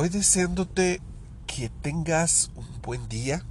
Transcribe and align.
Hoy 0.00 0.10
deseándote 0.10 1.00
que 1.48 1.70
tengas 1.70 2.52
un 2.54 2.68
buen 2.82 3.08
día, 3.08 3.42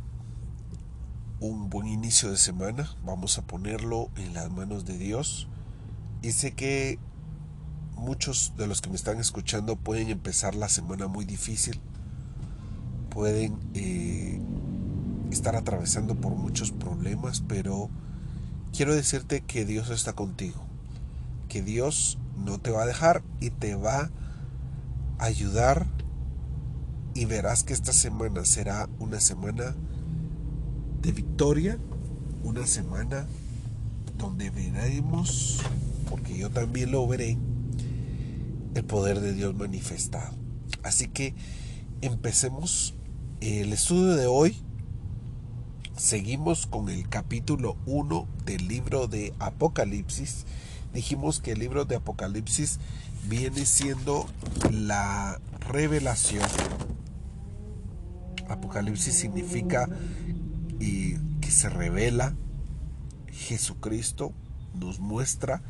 un 1.42 1.70
buen 1.70 1.88
inicio 1.88 2.32
de 2.32 2.38
semana. 2.38 2.90
Vamos 3.04 3.38
a 3.38 3.42
ponerlo 3.42 4.10
en 4.16 4.34
las 4.34 4.50
manos 4.50 4.86
de 4.86 4.98
Dios. 4.98 5.50
Y 6.22 6.32
sé 6.32 6.54
que 6.54 7.00
muchos 7.98 8.54
de 8.56 8.66
los 8.66 8.80
que 8.80 8.90
me 8.90 8.96
están 8.96 9.20
escuchando 9.20 9.76
pueden 9.76 10.08
empezar 10.08 10.56
la 10.56 10.70
semana 10.70 11.08
muy 11.08 11.26
difícil. 11.26 11.82
Pueden 13.10 13.60
eh, 13.74 14.40
estar 15.32 15.58
atravesando 15.58 16.16
por 16.16 16.34
muchos 16.34 16.72
problemas, 16.72 17.44
pero 17.46 17.90
quiero 18.72 18.96
decirte 18.96 19.42
que 19.42 19.66
Dios 19.66 19.90
está 19.90 20.14
contigo. 20.14 20.64
Que 21.50 21.62
Dios 21.62 22.18
no 22.38 22.58
te 22.58 22.72
va 22.72 22.84
a 22.84 22.88
dejar 22.88 23.22
y 23.42 23.50
te 23.50 23.76
va 23.76 24.12
a 25.20 25.26
ayudar 25.26 25.97
y 27.18 27.26
verás 27.26 27.64
que 27.64 27.74
esta 27.74 27.94
semana 27.94 28.46
será 28.46 28.88
una 29.00 29.20
semana 29.20 29.76
de 31.02 31.12
victoria, 31.12 31.80
una 32.44 32.68
semana 32.68 33.26
donde 34.20 34.52
veremos, 34.52 35.58
porque 36.12 36.38
yo 36.38 36.52
también 36.52 36.92
lo 36.92 37.08
veré, 37.08 37.36
el 38.76 38.84
poder 38.84 39.20
de 39.20 39.34
Dios 39.34 39.56
manifestado. 39.56 40.38
Así 40.84 41.08
que 41.08 41.34
empecemos 42.02 42.94
el 43.42 43.74
estudio 43.74 44.16
de 44.16 44.28
hoy. 44.28 44.56
Seguimos 45.96 46.68
con 46.68 46.88
el 46.88 47.10
capítulo 47.10 47.78
1 47.88 48.28
del 48.46 48.68
libro 48.68 49.08
de 49.08 49.34
Apocalipsis. 49.40 50.46
Dijimos 50.94 51.40
que 51.40 51.54
el 51.54 51.60
libro 51.60 51.86
de 51.86 51.96
Apocalipsis 51.96 52.78
viene 53.28 53.66
siendo 53.66 54.28
la 54.70 55.42
revelación 55.68 56.46
Apocalipsis 58.50 59.14
significa 59.14 59.88
y 60.80 61.16
que 61.42 61.52
se 61.52 61.70
revela 61.70 62.34
Jesucristo, 63.38 64.34
nos 64.74 65.00
muestra. 65.00 65.62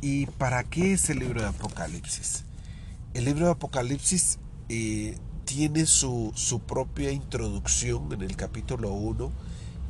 ¿Y 0.00 0.26
para 0.26 0.64
qué 0.64 0.92
es 0.92 1.08
el 1.10 1.20
libro 1.20 1.40
de 1.40 1.48
Apocalipsis? 1.48 2.44
El 3.14 3.26
libro 3.26 3.46
de 3.46 3.52
Apocalipsis 3.52 4.38
eh, 4.68 5.16
tiene 5.44 5.86
su, 5.86 6.32
su, 6.34 6.60
propia 6.60 7.12
introducción 7.12 8.12
en 8.12 8.22
el 8.22 8.36
capítulo 8.36 8.92
1 8.92 9.30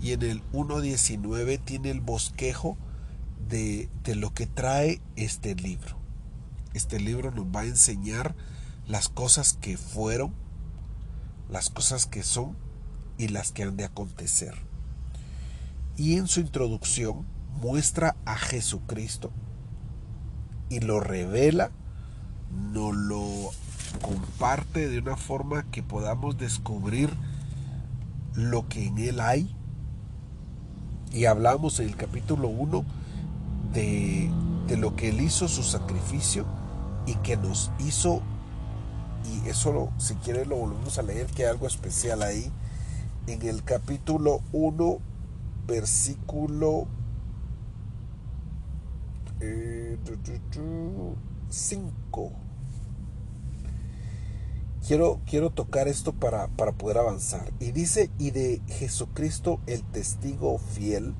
y 0.02 0.12
en 0.12 0.22
el 0.22 0.42
1.19 0.52 1.60
tiene 1.64 1.90
el 1.90 2.00
bosquejo 2.00 2.76
de, 3.48 3.88
de 4.02 4.14
lo 4.14 4.34
que 4.34 4.46
trae 4.46 5.00
este 5.16 5.54
libro. 5.54 5.96
Este 6.74 7.00
libro 7.00 7.30
nos 7.30 7.46
va 7.46 7.60
a 7.60 7.66
enseñar 7.66 8.34
las 8.86 9.08
cosas 9.08 9.54
que 9.54 9.76
fueron, 9.76 10.34
las 11.48 11.70
cosas 11.70 12.06
que 12.06 12.22
son 12.22 12.56
y 13.18 13.28
las 13.28 13.52
que 13.52 13.62
han 13.62 13.76
de 13.76 13.84
acontecer. 13.84 14.54
Y 15.96 16.16
en 16.16 16.26
su 16.26 16.40
introducción 16.40 17.24
muestra 17.60 18.16
a 18.24 18.36
Jesucristo 18.36 19.30
y 20.68 20.80
lo 20.80 21.00
revela, 21.00 21.70
no 22.72 22.92
lo 22.92 23.50
comparte 24.02 24.88
de 24.88 24.98
una 24.98 25.16
forma 25.16 25.64
que 25.70 25.82
podamos 25.82 26.36
descubrir 26.36 27.10
lo 28.34 28.68
que 28.68 28.86
en 28.86 28.98
él 28.98 29.20
hay. 29.20 29.54
Y 31.12 31.26
hablamos 31.26 31.78
en 31.78 31.88
el 31.88 31.96
capítulo 31.96 32.48
1 32.48 32.84
de, 33.72 34.30
de 34.66 34.76
lo 34.76 34.96
que 34.96 35.10
él 35.10 35.20
hizo, 35.20 35.46
su 35.46 35.62
sacrificio, 35.62 36.44
y 37.06 37.14
que 37.16 37.36
nos 37.36 37.70
hizo 37.78 38.22
eso 39.48 39.92
si 39.98 40.14
quieren 40.16 40.48
lo 40.48 40.56
volvemos 40.56 40.98
a 40.98 41.02
leer, 41.02 41.26
que 41.26 41.44
hay 41.44 41.50
algo 41.50 41.66
especial 41.66 42.22
ahí. 42.22 42.50
En 43.26 43.42
el 43.42 43.62
capítulo 43.62 44.42
1, 44.52 44.98
versículo 45.66 46.86
5. 49.40 49.40
Eh, 49.40 49.98
quiero, 54.86 55.20
quiero 55.26 55.50
tocar 55.50 55.88
esto 55.88 56.12
para, 56.12 56.48
para 56.48 56.72
poder 56.72 56.98
avanzar. 56.98 57.52
Y 57.60 57.72
dice, 57.72 58.10
y 58.18 58.30
de 58.30 58.60
Jesucristo 58.68 59.60
el 59.66 59.82
testigo 59.82 60.58
fiel, 60.58 61.14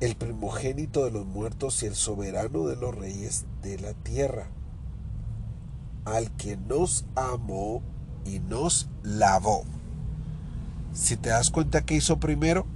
el 0.00 0.16
primogénito 0.16 1.04
de 1.04 1.10
los 1.10 1.26
muertos 1.26 1.82
y 1.82 1.86
el 1.86 1.94
soberano 1.94 2.66
de 2.66 2.76
los 2.76 2.94
reyes 2.94 3.44
de 3.62 3.78
la 3.78 3.92
tierra 3.94 4.48
al 6.04 6.30
que 6.32 6.56
nos 6.56 7.04
amó 7.14 7.82
y 8.24 8.40
nos 8.40 8.88
lavó. 9.02 9.64
Si 10.92 11.16
te 11.16 11.30
das 11.30 11.50
cuenta 11.50 11.84
que 11.84 11.96
hizo 11.96 12.18
primero, 12.18 12.66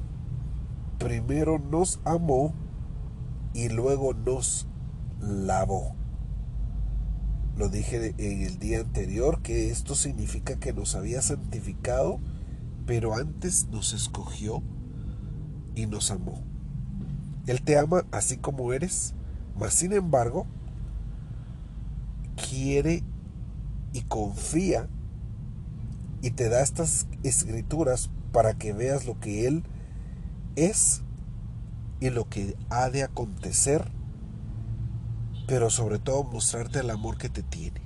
primero 0.98 1.59
nos 1.59 2.00
amó 2.04 2.54
y 3.53 3.69
luego 3.69 4.15
nos 4.15 4.66
lavó. 5.20 5.94
Lo 7.56 7.69
dije 7.69 8.15
en 8.19 8.42
el 8.42 8.59
día 8.59 8.81
anterior 8.81 9.41
que 9.42 9.70
esto 9.70 9.94
significa 9.94 10.56
que 10.56 10.72
nos 10.72 10.94
había 10.94 11.22
santificado, 11.22 12.20
pero 12.86 13.15
antes 13.15 13.69
nos 13.69 13.92
escogió 13.92 14.62
y 15.75 15.86
nos 15.86 16.10
amó. 16.10 16.42
Él 17.47 17.62
te 17.62 17.78
ama 17.78 18.04
así 18.10 18.36
como 18.36 18.72
eres, 18.72 19.15
mas 19.59 19.72
sin 19.75 19.92
embargo 19.92 20.47
quiere 22.36 23.03
y 23.97 24.03
confía 24.03 24.89
y 26.21 26.31
te 26.33 26.51
da 26.51 26.61
estas 26.61 27.07
escrituras 27.23 28.11
para 28.31 28.53
que 28.53 28.75
veas 28.75 29.07
lo 29.07 29.19
que 29.19 29.47
Él 29.47 29.65
es 30.55 31.01
y 32.01 32.11
lo 32.11 32.29
que 32.29 32.57
ha 32.69 32.91
de 32.91 33.05
acontecer, 33.05 33.91
pero 35.47 35.71
sobre 35.71 35.99
todo 35.99 36.25
mostrarte 36.25 36.81
el 36.81 36.91
amor 36.91 37.17
que 37.17 37.31
te 37.31 37.43
tiene. 37.43 37.81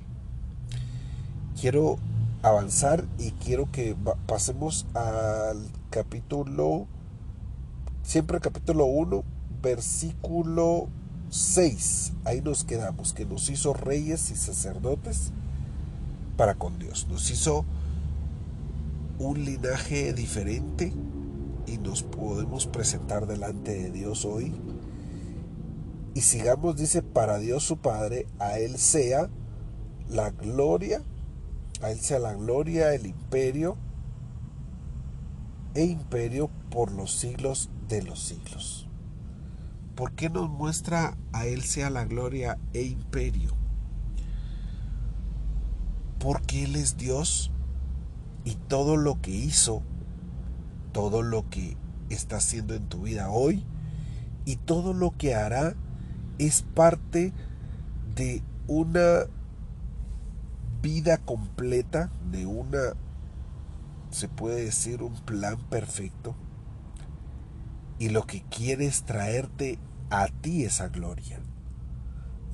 Quiero 1.59 1.97
avanzar 2.43 3.05
y 3.17 3.31
quiero 3.31 3.71
que 3.71 3.95
pasemos 4.27 4.87
al 4.93 5.65
capítulo, 5.91 6.87
siempre 8.03 8.41
capítulo 8.41 8.83
1, 8.83 9.23
versículo 9.61 10.89
6. 11.29 12.11
Ahí 12.25 12.41
nos 12.41 12.65
quedamos, 12.65 13.13
que 13.13 13.23
nos 13.23 13.49
hizo 13.49 13.73
reyes 13.73 14.29
y 14.29 14.35
sacerdotes 14.35 15.31
para 16.37 16.55
con 16.55 16.79
Dios. 16.79 17.07
Nos 17.09 17.29
hizo 17.31 17.65
un 19.19 19.45
linaje 19.45 20.13
diferente 20.13 20.93
y 21.67 21.77
nos 21.77 22.03
podemos 22.03 22.67
presentar 22.67 23.27
delante 23.27 23.71
de 23.71 23.91
Dios 23.91 24.25
hoy. 24.25 24.53
Y 26.13 26.21
sigamos, 26.21 26.75
dice, 26.75 27.01
para 27.01 27.37
Dios 27.37 27.63
su 27.63 27.77
Padre, 27.77 28.27
a 28.39 28.59
Él 28.59 28.77
sea 28.77 29.29
la 30.09 30.31
gloria, 30.31 31.01
a 31.81 31.91
Él 31.91 31.99
sea 31.99 32.19
la 32.19 32.33
gloria, 32.33 32.93
el 32.93 33.05
imperio 33.05 33.77
e 35.73 35.85
imperio 35.85 36.49
por 36.69 36.91
los 36.91 37.15
siglos 37.15 37.69
de 37.87 38.01
los 38.01 38.19
siglos. 38.19 38.89
¿Por 39.95 40.13
qué 40.13 40.29
nos 40.29 40.49
muestra 40.49 41.17
a 41.31 41.45
Él 41.45 41.61
sea 41.61 41.89
la 41.89 42.05
gloria 42.05 42.57
e 42.73 42.81
imperio? 42.83 43.60
Porque 46.21 46.65
Él 46.65 46.75
es 46.75 46.97
Dios 46.97 47.51
y 48.45 48.55
todo 48.55 48.95
lo 48.95 49.21
que 49.21 49.31
hizo, 49.31 49.81
todo 50.91 51.23
lo 51.23 51.49
que 51.49 51.75
está 52.09 52.37
haciendo 52.37 52.75
en 52.75 52.87
tu 52.87 53.03
vida 53.03 53.29
hoy 53.29 53.65
y 54.45 54.57
todo 54.57 54.93
lo 54.93 55.17
que 55.17 55.33
hará 55.33 55.75
es 56.37 56.61
parte 56.61 57.33
de 58.15 58.43
una 58.67 59.25
vida 60.81 61.17
completa, 61.17 62.11
de 62.31 62.45
una, 62.45 62.93
se 64.11 64.27
puede 64.27 64.65
decir, 64.65 65.01
un 65.03 65.15
plan 65.21 65.57
perfecto. 65.69 66.35
Y 67.99 68.09
lo 68.09 68.25
que 68.25 68.43
quiere 68.43 68.85
es 68.85 69.03
traerte 69.03 69.79
a 70.09 70.27
ti 70.27 70.63
esa 70.65 70.87
gloria. 70.87 71.39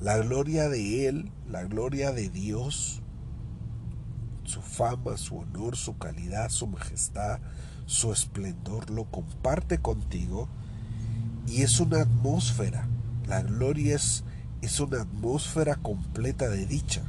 La 0.00 0.18
gloria 0.18 0.68
de 0.68 1.08
Él, 1.08 1.32
la 1.48 1.64
gloria 1.64 2.12
de 2.12 2.28
Dios, 2.28 3.02
su 4.48 4.62
fama, 4.62 5.16
su 5.18 5.36
honor, 5.36 5.76
su 5.76 5.98
calidad, 5.98 6.48
su 6.48 6.66
majestad, 6.66 7.38
su 7.84 8.12
esplendor, 8.12 8.88
lo 8.90 9.04
comparte 9.04 9.78
contigo 9.78 10.48
y 11.46 11.62
es 11.62 11.80
una 11.80 12.00
atmósfera. 12.00 12.88
La 13.26 13.42
gloria 13.42 13.94
es, 13.94 14.24
es 14.62 14.80
una 14.80 15.02
atmósfera 15.02 15.76
completa 15.76 16.48
de 16.48 16.64
dicha, 16.64 17.02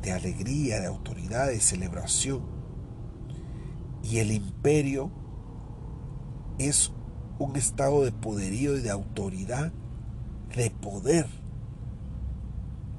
de 0.00 0.12
alegría, 0.12 0.80
de 0.80 0.86
autoridad, 0.86 1.48
de 1.48 1.60
celebración. 1.60 2.42
Y 4.02 4.18
el 4.18 4.30
imperio 4.30 5.10
es 6.58 6.90
un 7.38 7.56
estado 7.56 8.02
de 8.02 8.12
poderío 8.12 8.78
y 8.78 8.80
de 8.80 8.90
autoridad, 8.90 9.72
de 10.56 10.70
poder. 10.70 11.26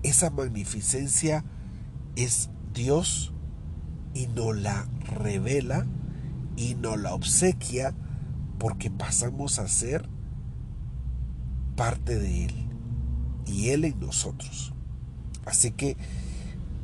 Esa 0.03 0.29
magnificencia 0.29 1.44
es 2.15 2.50
Dios 2.79 3.33
y 4.13 4.27
nos 4.27 4.55
la 4.55 4.87
revela 5.17 5.85
y 6.55 6.75
nos 6.75 6.97
la 6.97 7.13
obsequia 7.13 7.93
porque 8.57 8.89
pasamos 8.89 9.59
a 9.59 9.67
ser 9.67 10.07
parte 11.75 12.17
de 12.17 12.45
Él 12.45 12.69
y 13.45 13.69
Él 13.71 13.83
en 13.83 13.99
nosotros. 13.99 14.73
Así 15.45 15.71
que 15.71 15.97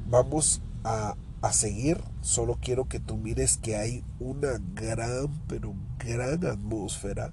vamos 0.09 0.61
a, 0.83 1.15
a 1.41 1.53
seguir. 1.53 2.03
Solo 2.19 2.57
quiero 2.61 2.89
que 2.89 2.99
tú 2.99 3.15
mires 3.15 3.55
que 3.57 3.77
hay 3.77 4.03
una 4.19 4.59
gran, 4.73 5.29
pero 5.47 5.73
gran 5.97 6.45
atmósfera 6.45 7.31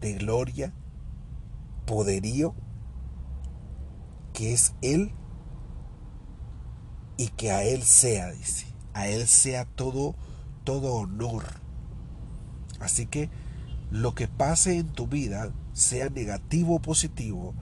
de 0.00 0.14
gloria, 0.14 0.72
poderío, 1.84 2.54
que 4.32 4.52
es 4.52 4.76
Él 4.82 5.12
y 7.22 7.28
que 7.28 7.52
a 7.52 7.62
Él 7.62 7.82
sea, 7.82 8.32
dice, 8.32 8.66
a 8.94 9.06
Él 9.06 9.28
sea 9.28 9.64
todo, 9.64 10.16
todo 10.64 10.94
honor. 10.94 11.44
Así 12.80 13.06
que 13.06 13.30
lo 13.92 14.16
que 14.16 14.26
pase 14.26 14.76
en 14.76 14.88
tu 14.88 15.06
vida, 15.06 15.52
sea 15.72 16.08
negativo 16.08 16.76
o 16.76 16.82
positivo, 16.82 17.54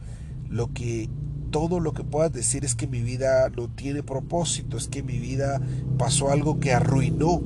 lo 0.49 0.73
que 0.73 1.11
todo 1.51 1.79
lo 1.79 1.93
que 1.93 2.05
puedas 2.05 2.33
decir 2.33 2.65
es 2.65 2.75
que 2.75 2.87
mi 2.87 3.03
vida 3.03 3.51
no 3.51 3.69
tiene 3.69 4.03
propósito, 4.03 4.79
es 4.79 4.89
que 4.89 5.03
mi 5.03 5.19
vida 5.19 5.61
pasó 5.99 6.31
algo 6.31 6.59
que 6.59 6.73
arruinó, 6.73 7.43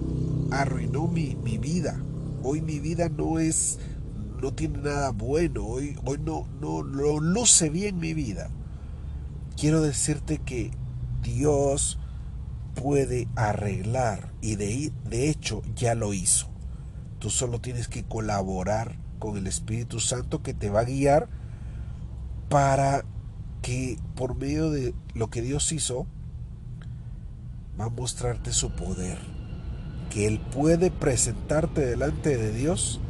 arruinó 0.53 1.09
mi, 1.09 1.35
mi 1.35 1.59
vida. 1.59 2.01
Hoy 2.45 2.61
mi 2.61 2.79
vida 2.79 3.09
no 3.09 3.41
es, 3.41 3.81
no 4.41 4.55
tiene 4.55 4.79
nada 4.79 5.11
bueno, 5.11 5.67
hoy, 5.67 5.97
hoy 6.05 6.19
no, 6.25 6.47
no, 6.61 6.85
no 6.85 7.19
luce 7.19 7.71
bien 7.71 7.99
mi 7.99 8.15
vida. 8.15 8.51
Quiero 9.57 9.81
decirte 9.81 10.39
que 10.39 10.71
Dios 11.25 11.99
puede 12.75 13.29
arreglar 13.37 14.33
y 14.41 14.57
de, 14.57 14.93
de 15.09 15.31
hecho 15.31 15.63
ya 15.75 15.95
lo 15.95 16.13
hizo. 16.13 16.49
Tú 17.19 17.31
solo 17.31 17.61
tienes 17.61 17.89
que 17.89 18.05
colaborar 18.05 18.99
con 19.19 19.37
el 19.37 19.47
Espíritu 19.47 20.01
Santo 20.01 20.43
que 20.43 20.53
te 20.53 20.71
va 20.71 20.81
a 20.81 20.85
guiar 20.85 21.29
para 22.49 23.05
que 23.63 23.99
por 24.15 24.37
medio 24.37 24.71
de 24.71 24.95
lo 25.15 25.31
que 25.31 25.41
Dios 25.41 25.73
hizo 25.73 26.07
va 27.81 27.87
a 27.87 27.91
mostrarte 27.91 28.53
su 28.53 28.73
poder, 28.73 29.19
que 30.11 30.27
Él 30.27 30.39
puede 30.39 30.91
presentarte 30.91 31.87
delante 31.87 32.37
de 32.37 32.53
Dios 32.53 33.01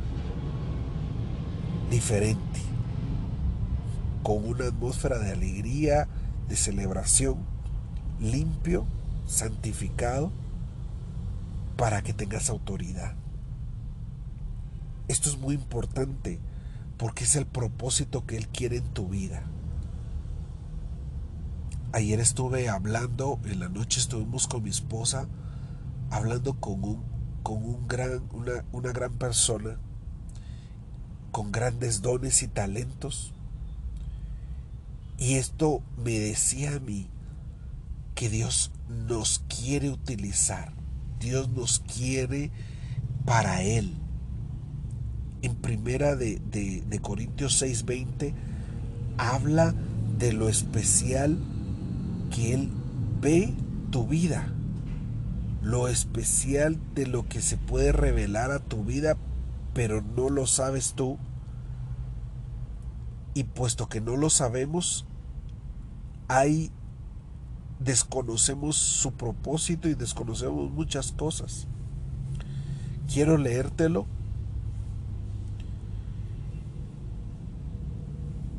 diferente, 1.90 2.60
con 4.22 4.46
una 4.46 4.66
atmósfera 4.66 5.18
de 5.18 5.32
alegría, 5.32 6.08
de 6.48 6.56
celebración, 6.56 7.38
limpio 8.20 8.86
santificado 9.26 10.30
para 11.76 12.02
que 12.02 12.12
tengas 12.12 12.50
autoridad. 12.50 13.14
Esto 15.08 15.28
es 15.28 15.38
muy 15.38 15.54
importante 15.54 16.40
porque 16.96 17.24
es 17.24 17.36
el 17.36 17.46
propósito 17.46 18.24
que 18.26 18.36
Él 18.36 18.48
quiere 18.48 18.78
en 18.78 18.88
tu 18.94 19.08
vida. 19.08 19.42
Ayer 21.92 22.20
estuve 22.20 22.68
hablando, 22.68 23.38
en 23.44 23.60
la 23.60 23.68
noche 23.68 24.00
estuvimos 24.00 24.48
con 24.48 24.62
mi 24.62 24.70
esposa, 24.70 25.28
hablando 26.10 26.54
con 26.54 26.82
un, 26.82 27.02
con 27.42 27.62
un 27.62 27.86
gran, 27.86 28.22
una, 28.32 28.64
una 28.72 28.92
gran 28.92 29.12
persona, 29.12 29.76
con 31.30 31.52
grandes 31.52 32.02
dones 32.02 32.42
y 32.42 32.48
talentos. 32.48 33.32
Y 35.18 35.34
esto 35.34 35.82
me 35.96 36.18
decía 36.18 36.76
a 36.76 36.80
mí, 36.80 37.08
que 38.14 38.28
Dios 38.28 38.70
nos 38.88 39.42
quiere 39.48 39.90
utilizar. 39.90 40.72
Dios 41.20 41.48
nos 41.48 41.80
quiere 41.80 42.50
para 43.24 43.62
Él. 43.62 43.94
En 45.42 45.54
primera 45.56 46.16
de, 46.16 46.40
de, 46.50 46.82
de 46.86 46.98
Corintios 47.00 47.62
6:20 47.62 48.34
habla 49.18 49.74
de 50.18 50.32
lo 50.32 50.48
especial 50.48 51.38
que 52.30 52.54
Él 52.54 52.70
ve 53.20 53.54
tu 53.90 54.06
vida. 54.06 54.52
Lo 55.62 55.88
especial 55.88 56.78
de 56.94 57.06
lo 57.06 57.26
que 57.26 57.40
se 57.40 57.56
puede 57.56 57.92
revelar 57.92 58.50
a 58.50 58.58
tu 58.58 58.84
vida, 58.84 59.16
pero 59.72 60.02
no 60.02 60.28
lo 60.28 60.46
sabes 60.46 60.92
tú. 60.94 61.18
Y 63.32 63.44
puesto 63.44 63.88
que 63.88 64.00
no 64.00 64.16
lo 64.16 64.30
sabemos, 64.30 65.06
hay 66.28 66.70
desconocemos 67.78 68.76
su 68.76 69.12
propósito 69.12 69.88
y 69.88 69.94
desconocemos 69.94 70.70
muchas 70.70 71.12
cosas. 71.12 71.66
Quiero 73.12 73.36
leértelo 73.36 74.06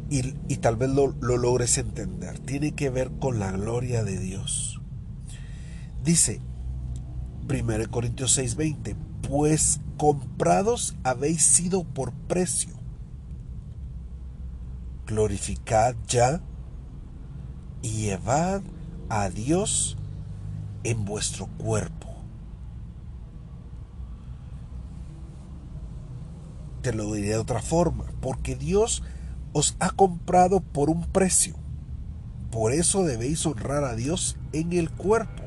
y, 0.09 0.35
y 0.47 0.57
tal 0.57 0.75
vez 0.75 0.89
lo, 0.89 1.15
lo 1.21 1.37
logres 1.37 1.77
entender. 1.77 2.39
Tiene 2.39 2.73
que 2.73 2.89
ver 2.89 3.11
con 3.19 3.39
la 3.39 3.51
gloria 3.51 4.03
de 4.03 4.19
Dios. 4.19 4.81
Dice 6.03 6.41
1 7.49 7.89
Corintios 7.91 8.37
6:20, 8.37 8.95
pues 9.27 9.79
comprados 9.97 10.95
habéis 11.03 11.43
sido 11.43 11.83
por 11.83 12.11
precio. 12.13 12.75
Glorificad 15.07 15.95
ya 16.07 16.41
y 17.81 17.89
llevad 17.91 18.61
a 19.09 19.29
Dios 19.29 19.97
en 20.83 21.05
vuestro 21.05 21.47
cuerpo. 21.57 22.07
Te 26.81 26.93
lo 26.93 27.11
diré 27.13 27.29
de 27.29 27.37
otra 27.37 27.61
forma, 27.61 28.05
porque 28.21 28.55
Dios 28.55 29.01
os 29.53 29.75
ha 29.79 29.89
comprado 29.89 30.59
por 30.59 30.89
un 30.89 31.05
precio. 31.05 31.55
Por 32.51 32.71
eso 32.71 33.03
debéis 33.03 33.45
honrar 33.45 33.83
a 33.83 33.95
Dios 33.95 34.37
en 34.53 34.73
el 34.73 34.91
cuerpo. 34.91 35.43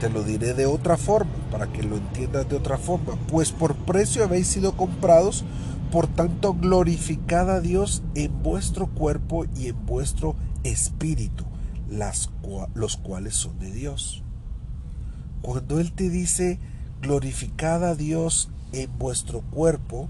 Te 0.00 0.10
lo 0.10 0.22
diré 0.22 0.52
de 0.52 0.66
otra 0.66 0.98
forma, 0.98 1.32
para 1.50 1.72
que 1.72 1.82
lo 1.82 1.96
entiendas 1.96 2.46
de 2.48 2.56
otra 2.56 2.76
forma. 2.76 3.16
Pues 3.28 3.50
por 3.50 3.74
precio 3.74 4.24
habéis 4.24 4.46
sido 4.46 4.76
comprados, 4.76 5.44
por 5.90 6.06
tanto, 6.06 6.54
glorificad 6.54 7.50
a 7.50 7.60
Dios 7.60 8.02
en 8.14 8.42
vuestro 8.42 8.86
cuerpo 8.86 9.46
y 9.56 9.68
en 9.68 9.86
vuestro 9.86 10.36
espíritu, 10.64 11.44
las, 11.88 12.30
los 12.74 12.96
cuales 12.96 13.34
son 13.34 13.58
de 13.58 13.70
Dios. 13.70 14.22
Cuando 15.42 15.78
Él 15.78 15.92
te 15.92 16.10
dice, 16.10 16.58
glorificad 17.00 17.84
a 17.84 17.94
Dios 17.94 18.50
en 18.72 18.98
vuestro 18.98 19.42
cuerpo, 19.42 20.08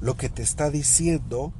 lo 0.00 0.16
que 0.16 0.28
te 0.28 0.42
está 0.42 0.70
diciendo 0.70 1.52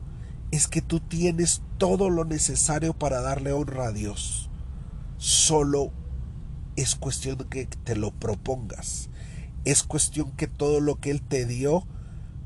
es 0.50 0.68
que 0.68 0.82
tú 0.82 1.00
tienes 1.00 1.62
todo 1.78 2.10
lo 2.10 2.24
necesario 2.24 2.92
para 2.92 3.20
darle 3.20 3.52
honra 3.52 3.88
a 3.88 3.92
Dios. 3.92 4.50
Solo 5.16 5.92
es 6.76 6.94
cuestión 6.94 7.38
que 7.48 7.66
te 7.66 7.96
lo 7.96 8.10
propongas. 8.10 9.08
Es 9.64 9.82
cuestión 9.82 10.32
que 10.32 10.46
todo 10.46 10.80
lo 10.80 10.96
que 10.96 11.10
Él 11.10 11.22
te 11.22 11.46
dio 11.46 11.86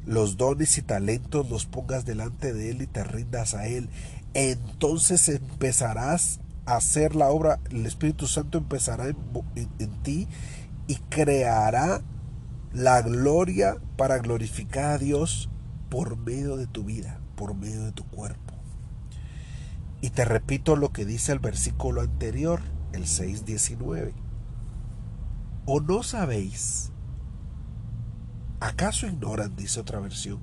los 0.08 0.38
dones 0.38 0.78
y 0.78 0.82
talentos 0.82 1.50
los 1.50 1.66
pongas 1.66 2.06
delante 2.06 2.54
de 2.54 2.70
Él 2.70 2.80
y 2.80 2.86
te 2.86 3.04
rindas 3.04 3.52
a 3.52 3.66
Él, 3.66 3.90
entonces 4.32 5.28
empezarás 5.28 6.40
a 6.64 6.76
hacer 6.76 7.14
la 7.14 7.28
obra, 7.28 7.60
el 7.70 7.84
Espíritu 7.84 8.26
Santo 8.26 8.56
empezará 8.56 9.04
en, 9.06 10.02
ti 10.02 10.26
y 10.86 10.94
creará 11.10 12.00
la 12.72 13.02
gloria 13.02 13.76
para 13.98 14.18
glorificar 14.18 14.92
a 14.92 14.98
Dios 14.98 15.50
por 15.90 16.16
medio 16.16 16.56
de 16.56 16.66
tu 16.66 16.84
vida, 16.84 17.20
por 17.36 17.54
medio 17.54 17.84
de 17.84 17.92
tu 17.92 18.04
cuerpo. 18.04 18.54
Y 20.00 20.10
te 20.10 20.24
repito 20.24 20.76
lo 20.76 20.90
que 20.90 21.04
dice 21.04 21.32
el 21.32 21.38
versículo 21.38 22.00
anterior, 22.00 22.62
el 22.92 23.04
6.19. 23.04 24.12
¿O 25.66 25.80
no 25.80 26.02
sabéis 26.02 26.92
¿Acaso 28.60 29.06
ignoran, 29.06 29.54
dice 29.54 29.78
otra 29.78 30.00
versión, 30.00 30.40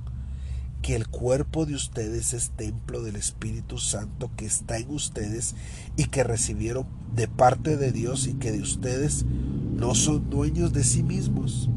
que 0.81 0.95
el 0.95 1.07
cuerpo 1.07 1.65
de 1.65 1.75
ustedes 1.75 2.33
es 2.33 2.51
templo 2.51 3.01
del 3.01 3.17
Espíritu 3.17 3.77
Santo 3.77 4.31
que 4.37 4.45
está 4.45 4.77
en 4.77 4.89
ustedes 4.91 5.55
y 5.97 6.05
que 6.05 6.23
recibieron 6.23 6.85
de 7.13 7.27
parte 7.27 7.75
de 7.75 7.91
Dios 7.91 8.27
y 8.27 8.35
que 8.35 8.53
de 8.53 8.61
ustedes 8.61 9.25
no 9.25 9.95
son 9.95 10.29
dueños 10.29 10.71
de 10.71 10.85
sí 10.85 11.03
mismos? 11.03 11.69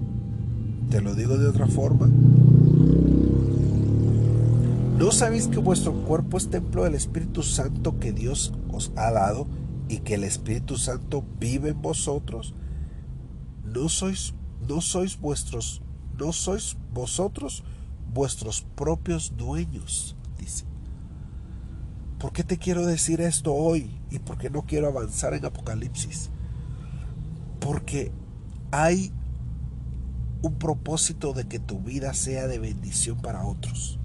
Te 0.91 1.01
lo 1.01 1.17
digo 1.17 1.39
de 1.39 1.49
otra 1.49 1.67
forma. 1.67 2.09
¿No 4.97 5.11
sabéis 5.11 5.49
que 5.49 5.59
vuestro 5.59 5.93
cuerpo 5.93 6.39
es 6.39 6.51
templo 6.51 6.85
del 6.85 6.95
Espíritu 6.95 7.43
Santo 7.43 7.99
que 7.99 8.13
Dios 8.13 8.53
os 8.73 8.93
ha 8.95 9.11
dado 9.11 9.49
y 9.89 9.99
que 9.99 10.15
el 10.15 10.25
Espíritu 10.25 10.77
Santo 10.77 11.25
vive 11.41 11.71
en 11.71 11.83
vosotros? 11.83 12.55
¿No 13.65 13.89
sois, 13.89 14.35
no 14.69 14.81
sois 14.81 15.19
vuestros 15.19 15.83
¿No 16.19 16.33
sois 16.33 16.77
vosotros 16.93 17.63
vuestros 18.13 18.63
propios 18.75 19.37
dueños? 19.37 20.17
Dice. 20.39 20.65
¿Por 22.19 22.33
qué 22.33 22.43
te 22.43 22.59
quiero 22.59 22.85
decir 22.85 23.21
esto 23.21 23.55
hoy? 23.55 24.01
¿Y 24.11 24.19
por 24.19 24.39
qué 24.39 24.51
no 24.51 24.63
quiero 24.63 24.89
avanzar 24.89 25.35
en 25.35 25.45
Apocalipsis? 25.45 26.31
Porque 27.61 28.11
hay 28.73 29.13
un 30.43 30.59
propósito 30.59 31.33
de 31.33 31.47
que 31.47 31.61
tu 31.61 31.79
vida 31.81 32.13
sea 32.15 32.49
de 32.49 32.59
bendición 32.59 33.19
para 33.21 33.45
otros. 33.45 34.01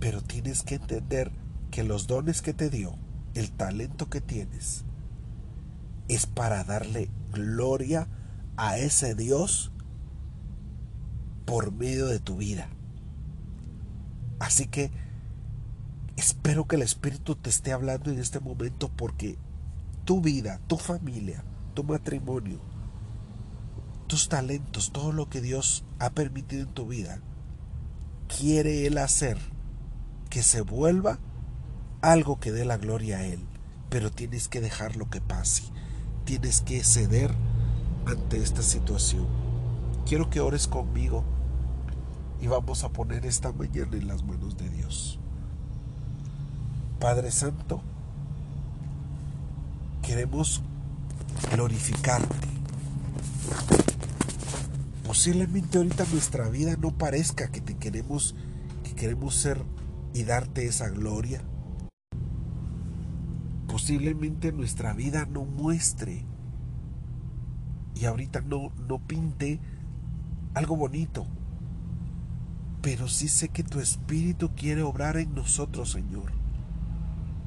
Pero 0.00 0.22
tienes 0.22 0.62
que 0.62 0.76
entender 0.76 1.30
que 1.70 1.84
los 1.84 2.06
dones 2.06 2.40
que 2.40 2.54
te 2.54 2.70
dio, 2.70 2.94
el 3.34 3.50
talento 3.50 4.08
que 4.08 4.22
tienes, 4.22 4.84
es 6.08 6.26
para 6.26 6.64
darle 6.64 7.10
gloria 7.32 8.08
a 8.56 8.78
ese 8.78 9.14
Dios 9.14 9.72
por 11.44 11.72
medio 11.72 12.06
de 12.06 12.20
tu 12.20 12.36
vida. 12.36 12.68
Así 14.38 14.66
que 14.66 14.90
espero 16.16 16.66
que 16.66 16.76
el 16.76 16.82
Espíritu 16.82 17.36
te 17.36 17.50
esté 17.50 17.72
hablando 17.72 18.10
en 18.10 18.18
este 18.18 18.40
momento 18.40 18.90
porque 18.94 19.38
tu 20.04 20.20
vida, 20.20 20.60
tu 20.66 20.76
familia, 20.76 21.44
tu 21.74 21.84
matrimonio, 21.84 22.60
tus 24.06 24.28
talentos, 24.28 24.92
todo 24.92 25.12
lo 25.12 25.28
que 25.28 25.40
Dios 25.40 25.84
ha 25.98 26.10
permitido 26.10 26.62
en 26.62 26.74
tu 26.74 26.86
vida, 26.86 27.20
quiere 28.28 28.86
Él 28.86 28.98
hacer 28.98 29.38
que 30.30 30.42
se 30.42 30.60
vuelva 30.60 31.18
algo 32.02 32.38
que 32.38 32.52
dé 32.52 32.64
la 32.64 32.76
gloria 32.76 33.18
a 33.18 33.26
Él. 33.26 33.40
Pero 33.88 34.10
tienes 34.10 34.48
que 34.48 34.60
dejar 34.60 34.96
lo 34.96 35.08
que 35.08 35.20
pase. 35.20 35.62
Tienes 36.24 36.60
que 36.60 36.82
ceder 36.82 37.34
ante 38.06 38.38
esta 38.42 38.62
situación. 38.62 39.26
Quiero 40.06 40.28
que 40.30 40.40
ores 40.40 40.66
conmigo 40.66 41.24
y 42.40 42.46
vamos 42.46 42.84
a 42.84 42.90
poner 42.90 43.26
esta 43.26 43.52
mañana 43.52 43.96
en 43.96 44.08
las 44.08 44.22
manos 44.22 44.56
de 44.56 44.68
Dios. 44.68 45.18
Padre 47.00 47.30
Santo, 47.30 47.82
queremos 50.02 50.62
glorificarte. 51.52 52.48
Posiblemente 55.06 55.78
ahorita 55.78 56.04
nuestra 56.10 56.48
vida 56.48 56.76
no 56.76 56.90
parezca 56.90 57.50
que 57.50 57.60
te 57.60 57.76
queremos, 57.76 58.34
que 58.82 58.94
queremos 58.94 59.34
ser 59.34 59.62
y 60.12 60.24
darte 60.24 60.66
esa 60.66 60.88
gloria. 60.88 61.42
Posiblemente 63.68 64.52
nuestra 64.52 64.92
vida 64.92 65.26
no 65.26 65.44
muestre 65.44 66.24
y 67.94 68.04
ahorita 68.06 68.40
no, 68.40 68.72
no 68.88 68.98
pinte 68.98 69.60
algo 70.54 70.76
bonito. 70.76 71.26
Pero 72.84 73.08
sí 73.08 73.28
sé 73.28 73.48
que 73.48 73.62
tu 73.62 73.80
Espíritu 73.80 74.50
quiere 74.54 74.82
obrar 74.82 75.16
en 75.16 75.34
nosotros, 75.34 75.90
Señor. 75.90 76.32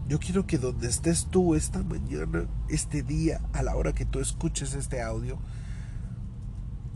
Yo 0.09 0.17
quiero 0.19 0.47
que 0.47 0.57
donde 0.57 0.87
estés 0.87 1.27
tú 1.29 1.53
esta 1.53 1.83
mañana, 1.83 2.47
este 2.69 3.03
día, 3.03 3.39
a 3.53 3.61
la 3.61 3.75
hora 3.75 3.93
que 3.93 4.03
tú 4.03 4.19
escuches 4.19 4.73
este 4.73 4.99
audio, 4.99 5.37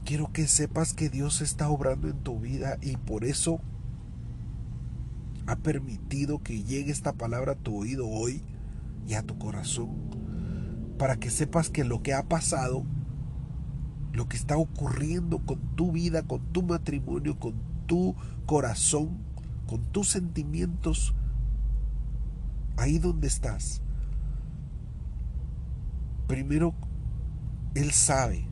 quiero 0.05 0.33
que 0.33 0.47
sepas 0.47 0.95
que 0.95 1.07
Dios 1.07 1.41
está 1.41 1.69
obrando 1.69 2.09
en 2.09 2.17
tu 2.17 2.39
vida 2.39 2.79
y 2.81 2.97
por 2.97 3.25
eso 3.25 3.61
ha 5.45 5.57
permitido 5.57 6.41
que 6.41 6.63
llegue 6.63 6.91
esta 6.91 7.13
palabra 7.13 7.51
a 7.51 7.57
tu 7.59 7.77
oído 7.77 8.09
hoy 8.09 8.41
y 9.07 9.13
a 9.13 9.21
tu 9.21 9.37
corazón. 9.37 9.91
Para 10.97 11.17
que 11.17 11.29
sepas 11.29 11.69
que 11.69 11.83
lo 11.83 12.01
que 12.01 12.15
ha 12.15 12.23
pasado, 12.23 12.85
lo 14.13 14.27
que 14.27 14.37
está 14.37 14.57
ocurriendo 14.57 15.45
con 15.45 15.59
tu 15.75 15.91
vida, 15.91 16.23
con 16.23 16.41
tu 16.51 16.63
matrimonio, 16.63 17.37
con 17.37 17.70
tu 17.91 18.15
corazón, 18.45 19.17
con 19.67 19.83
tus 19.91 20.07
sentimientos, 20.07 21.13
ahí 22.77 22.99
donde 22.99 23.27
estás. 23.27 23.81
Primero, 26.25 26.73
Él 27.75 27.91
sabe 27.91 28.47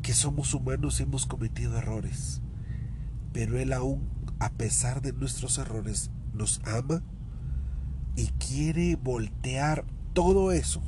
que 0.00 0.14
somos 0.14 0.54
humanos 0.54 1.00
y 1.00 1.02
hemos 1.02 1.26
cometido 1.26 1.76
errores, 1.76 2.40
pero 3.32 3.58
Él 3.58 3.72
aún, 3.72 4.08
a 4.38 4.50
pesar 4.50 5.02
de 5.02 5.12
nuestros 5.12 5.58
errores, 5.58 6.12
nos 6.32 6.60
ama 6.66 7.02
y 8.14 8.28
quiere 8.38 8.94
voltear 8.94 9.84
todo 10.12 10.52
eso 10.52 10.80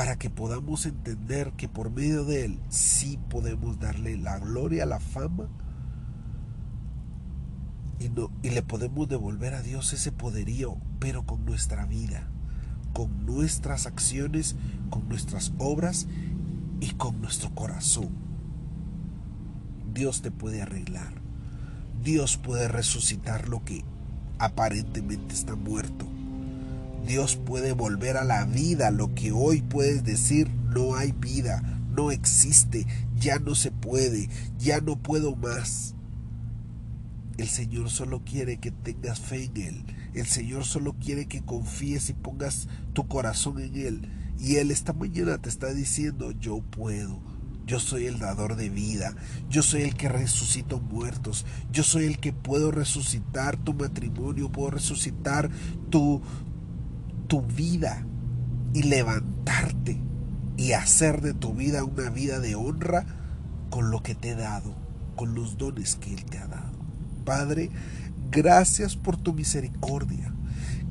para 0.00 0.16
que 0.16 0.30
podamos 0.30 0.86
entender 0.86 1.52
que 1.58 1.68
por 1.68 1.90
medio 1.90 2.24
de 2.24 2.46
Él 2.46 2.58
sí 2.70 3.18
podemos 3.28 3.78
darle 3.80 4.16
la 4.16 4.38
gloria, 4.38 4.86
la 4.86 4.98
fama 4.98 5.46
y, 7.98 8.08
no, 8.08 8.30
y 8.42 8.48
le 8.48 8.62
podemos 8.62 9.10
devolver 9.10 9.52
a 9.52 9.60
Dios 9.60 9.92
ese 9.92 10.10
poderío, 10.10 10.78
pero 11.00 11.26
con 11.26 11.44
nuestra 11.44 11.84
vida, 11.84 12.30
con 12.94 13.26
nuestras 13.26 13.84
acciones, 13.84 14.56
con 14.88 15.06
nuestras 15.06 15.52
obras 15.58 16.06
y 16.80 16.92
con 16.92 17.20
nuestro 17.20 17.54
corazón. 17.54 18.08
Dios 19.92 20.22
te 20.22 20.30
puede 20.30 20.62
arreglar. 20.62 21.12
Dios 22.02 22.38
puede 22.38 22.68
resucitar 22.68 23.50
lo 23.50 23.62
que 23.66 23.84
aparentemente 24.38 25.34
está 25.34 25.56
muerto. 25.56 26.09
Dios 27.06 27.36
puede 27.36 27.72
volver 27.72 28.16
a 28.16 28.24
la 28.24 28.44
vida 28.44 28.90
lo 28.90 29.14
que 29.14 29.32
hoy 29.32 29.62
puedes 29.62 30.04
decir 30.04 30.48
no 30.72 30.96
hay 30.96 31.12
vida, 31.12 31.62
no 31.90 32.10
existe, 32.10 32.86
ya 33.18 33.38
no 33.38 33.54
se 33.54 33.70
puede, 33.70 34.28
ya 34.58 34.80
no 34.80 34.96
puedo 34.96 35.34
más. 35.34 35.94
El 37.36 37.48
Señor 37.48 37.90
solo 37.90 38.22
quiere 38.24 38.58
que 38.58 38.70
tengas 38.70 39.18
fe 39.18 39.44
en 39.44 39.56
Él. 39.56 39.84
El 40.14 40.26
Señor 40.26 40.64
solo 40.64 40.94
quiere 40.94 41.26
que 41.26 41.42
confíes 41.42 42.10
y 42.10 42.12
pongas 42.12 42.68
tu 42.92 43.08
corazón 43.08 43.60
en 43.60 43.76
Él. 43.76 44.08
Y 44.38 44.56
Él 44.56 44.70
esta 44.70 44.92
mañana 44.92 45.38
te 45.38 45.48
está 45.48 45.72
diciendo, 45.72 46.32
yo 46.32 46.60
puedo. 46.60 47.18
Yo 47.66 47.78
soy 47.78 48.06
el 48.06 48.18
dador 48.18 48.56
de 48.56 48.68
vida. 48.68 49.14
Yo 49.48 49.62
soy 49.62 49.82
el 49.82 49.94
que 49.94 50.08
resucito 50.08 50.80
muertos. 50.80 51.46
Yo 51.72 51.82
soy 51.82 52.04
el 52.04 52.18
que 52.18 52.32
puedo 52.32 52.72
resucitar 52.72 53.56
tu 53.56 53.74
matrimonio. 53.74 54.50
Puedo 54.50 54.72
resucitar 54.72 55.50
tu, 55.88 56.20
tu 57.30 57.42
vida 57.42 58.04
y 58.74 58.82
levantarte 58.82 60.02
y 60.56 60.72
hacer 60.72 61.20
de 61.20 61.32
tu 61.32 61.54
vida 61.54 61.84
una 61.84 62.10
vida 62.10 62.40
de 62.40 62.56
honra 62.56 63.06
con 63.70 63.92
lo 63.92 64.02
que 64.02 64.16
te 64.16 64.30
he 64.30 64.34
dado, 64.34 64.74
con 65.14 65.36
los 65.36 65.56
dones 65.56 65.94
que 65.94 66.12
Él 66.12 66.24
te 66.24 66.38
ha 66.38 66.48
dado. 66.48 66.76
Padre, 67.24 67.70
gracias 68.32 68.96
por 68.96 69.16
tu 69.16 69.32
misericordia. 69.32 70.34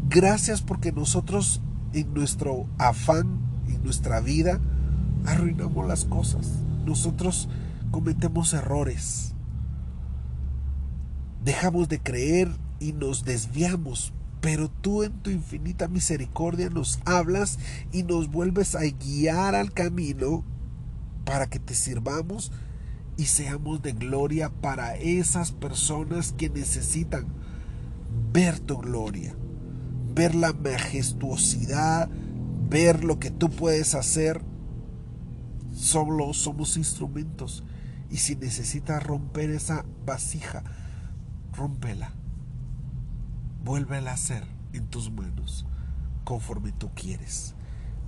Gracias 0.08 0.62
porque 0.62 0.94
nosotros 0.94 1.62
en 1.92 2.14
nuestro 2.14 2.68
afán, 2.78 3.42
en 3.68 3.84
nuestra 3.84 4.22
vida, 4.22 4.62
arruinamos 5.26 5.86
las 5.86 6.06
cosas. 6.06 6.48
Nosotros 6.86 7.50
cometemos 7.92 8.54
errores. 8.54 9.34
Dejamos 11.44 11.90
de 11.90 12.00
creer 12.00 12.50
y 12.80 12.94
nos 12.94 13.26
desviamos. 13.26 14.14
Pero 14.42 14.70
tú 14.70 15.04
en 15.04 15.20
tu 15.22 15.30
infinita 15.30 15.88
misericordia 15.88 16.70
nos 16.70 17.00
hablas 17.06 17.60
y 17.92 18.04
nos 18.04 18.30
vuelves 18.30 18.76
a 18.76 18.84
guiar 18.84 19.56
al 19.56 19.74
camino 19.74 20.46
para 21.26 21.50
que 21.50 21.60
te 21.60 21.74
sirvamos 21.74 22.52
y 23.18 23.26
seamos 23.26 23.82
de 23.82 23.92
gloria 23.92 24.50
para 24.50 24.96
esas 24.96 25.52
personas 25.52 26.32
que 26.32 26.50
necesitan 26.50 27.28
ver 28.32 28.60
tu 28.60 28.78
gloria 28.78 29.36
ver 30.20 30.36
la 30.36 30.52
majestuosidad, 30.52 32.10
ver 32.70 33.06
lo 33.06 33.20
que 33.20 33.32
tú 33.32 33.50
puedes 33.50 33.96
hacer. 33.96 34.42
Solo 35.74 36.34
somos 36.34 36.76
instrumentos. 36.76 37.64
Y 38.10 38.18
si 38.18 38.36
necesitas 38.36 39.02
romper 39.02 39.50
esa 39.52 39.86
vasija, 40.06 40.64
rómpela. 41.54 42.19
Vuélvela 43.64 44.12
a 44.12 44.14
hacer 44.14 44.44
en 44.74 44.88
tus 44.88 45.12
manos, 45.12 45.66
conforme 46.24 46.72
tú 46.72 46.90
quieres. 46.94 47.56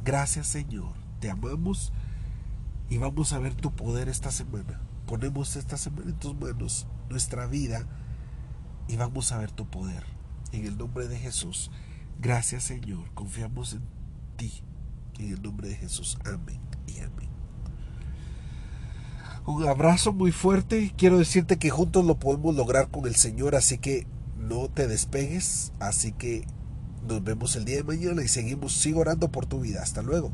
Gracias 0.04 0.48
Señor, 0.48 0.94
te 1.20 1.30
amamos 1.30 1.92
y 2.90 2.98
vamos 2.98 3.34
a 3.34 3.40
ver 3.40 3.54
tu 3.56 3.72
poder 3.72 4.10
esta 4.10 4.32
semana. 4.32 4.82
Ponemos 5.06 5.56
esta 5.56 5.78
semana 5.78 6.12
en 6.12 6.20
tus 6.20 6.36
manos 6.36 6.88
nuestra 7.10 7.46
vida 7.46 7.86
y 8.88 8.96
vamos 8.96 9.32
a 9.32 9.38
ver 9.38 9.52
tu 9.52 9.66
poder. 9.66 10.04
En 10.52 10.66
el 10.66 10.78
nombre 10.78 11.08
de 11.08 11.18
Jesús. 11.18 11.72
Gracias 12.20 12.64
Señor, 12.64 13.12
confiamos 13.14 13.74
en 13.74 13.82
ti. 14.38 14.64
En 15.20 15.34
el 15.34 15.42
nombre 15.42 15.70
de 15.70 15.76
Jesús. 15.76 16.18
Amén 16.26 16.60
y 16.88 17.00
amén. 17.00 17.30
Un 19.46 19.68
abrazo 19.68 20.14
muy 20.14 20.32
fuerte. 20.32 20.94
Quiero 20.98 21.18
decirte 21.18 21.58
que 21.58 21.70
juntos 21.70 22.06
lo 22.06 22.20
podemos 22.20 22.56
lograr 22.56 22.90
con 22.90 23.06
el 23.06 23.16
Señor, 23.16 23.56
así 23.56 23.78
que 23.78 24.06
no 24.42 24.70
te 24.70 24.88
despegues. 24.88 25.72
Así 25.80 26.12
que 26.12 26.46
nos 27.08 27.24
vemos 27.24 27.56
el 27.56 27.66
día 27.66 27.78
de 27.78 27.84
mañana 27.84 28.24
y 28.24 28.28
seguimos, 28.28 28.74
sigo 28.74 29.02
orando 29.02 29.32
por 29.32 29.46
tu 29.46 29.60
vida. 29.60 29.82
Hasta 29.82 30.02
luego. 30.02 30.32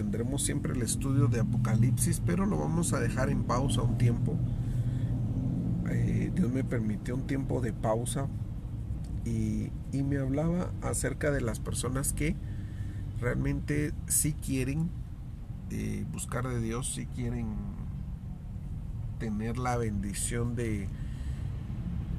Tendremos 0.00 0.42
siempre 0.42 0.72
el 0.72 0.80
estudio 0.80 1.26
de 1.26 1.40
Apocalipsis, 1.40 2.22
pero 2.24 2.46
lo 2.46 2.56
vamos 2.56 2.94
a 2.94 3.00
dejar 3.00 3.28
en 3.28 3.42
pausa 3.42 3.82
un 3.82 3.98
tiempo. 3.98 4.34
Eh, 5.90 6.32
Dios 6.34 6.50
me 6.50 6.64
permitió 6.64 7.14
un 7.14 7.26
tiempo 7.26 7.60
de 7.60 7.74
pausa 7.74 8.26
y, 9.26 9.68
y 9.92 10.02
me 10.02 10.16
hablaba 10.16 10.70
acerca 10.80 11.30
de 11.30 11.42
las 11.42 11.60
personas 11.60 12.14
que 12.14 12.34
realmente 13.20 13.92
sí 14.06 14.32
quieren 14.32 14.88
eh, 15.68 16.06
buscar 16.10 16.48
de 16.48 16.62
Dios, 16.62 16.94
si 16.94 17.04
quieren 17.04 17.48
tener 19.18 19.58
la 19.58 19.76
bendición 19.76 20.54
de, 20.54 20.88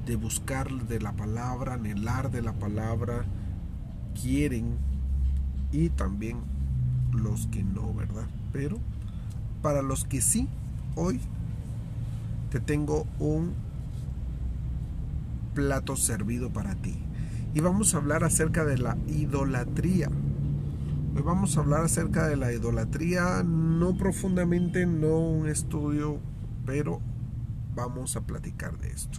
de 0.06 0.14
buscar 0.14 0.70
de 0.70 1.00
la 1.00 1.14
palabra, 1.14 1.74
anhelar 1.74 2.30
de 2.30 2.42
la 2.42 2.52
palabra, 2.52 3.24
quieren 4.14 4.76
y 5.72 5.88
también 5.88 6.61
los 7.12 7.46
que 7.48 7.62
no, 7.62 7.92
¿verdad? 7.94 8.26
Pero 8.52 8.78
para 9.62 9.82
los 9.82 10.04
que 10.04 10.20
sí, 10.20 10.48
hoy 10.96 11.20
te 12.50 12.60
tengo 12.60 13.06
un 13.18 13.54
plato 15.54 15.96
servido 15.96 16.52
para 16.52 16.74
ti. 16.74 16.98
Y 17.54 17.60
vamos 17.60 17.94
a 17.94 17.98
hablar 17.98 18.24
acerca 18.24 18.64
de 18.64 18.78
la 18.78 18.96
idolatría. 19.06 20.08
Hoy 21.14 21.22
vamos 21.22 21.56
a 21.56 21.60
hablar 21.60 21.84
acerca 21.84 22.26
de 22.26 22.36
la 22.36 22.52
idolatría, 22.52 23.42
no 23.44 23.96
profundamente, 23.96 24.86
no 24.86 25.18
un 25.18 25.46
estudio, 25.46 26.18
pero 26.64 27.00
vamos 27.74 28.16
a 28.16 28.22
platicar 28.22 28.78
de 28.78 28.90
esto. 28.90 29.18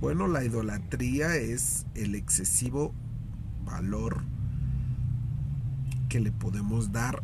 Bueno, 0.00 0.28
la 0.28 0.44
idolatría 0.44 1.36
es 1.36 1.86
el 1.94 2.14
excesivo 2.14 2.94
valor 3.64 4.22
que 6.16 6.20
le 6.20 6.32
podemos 6.32 6.92
dar 6.92 7.22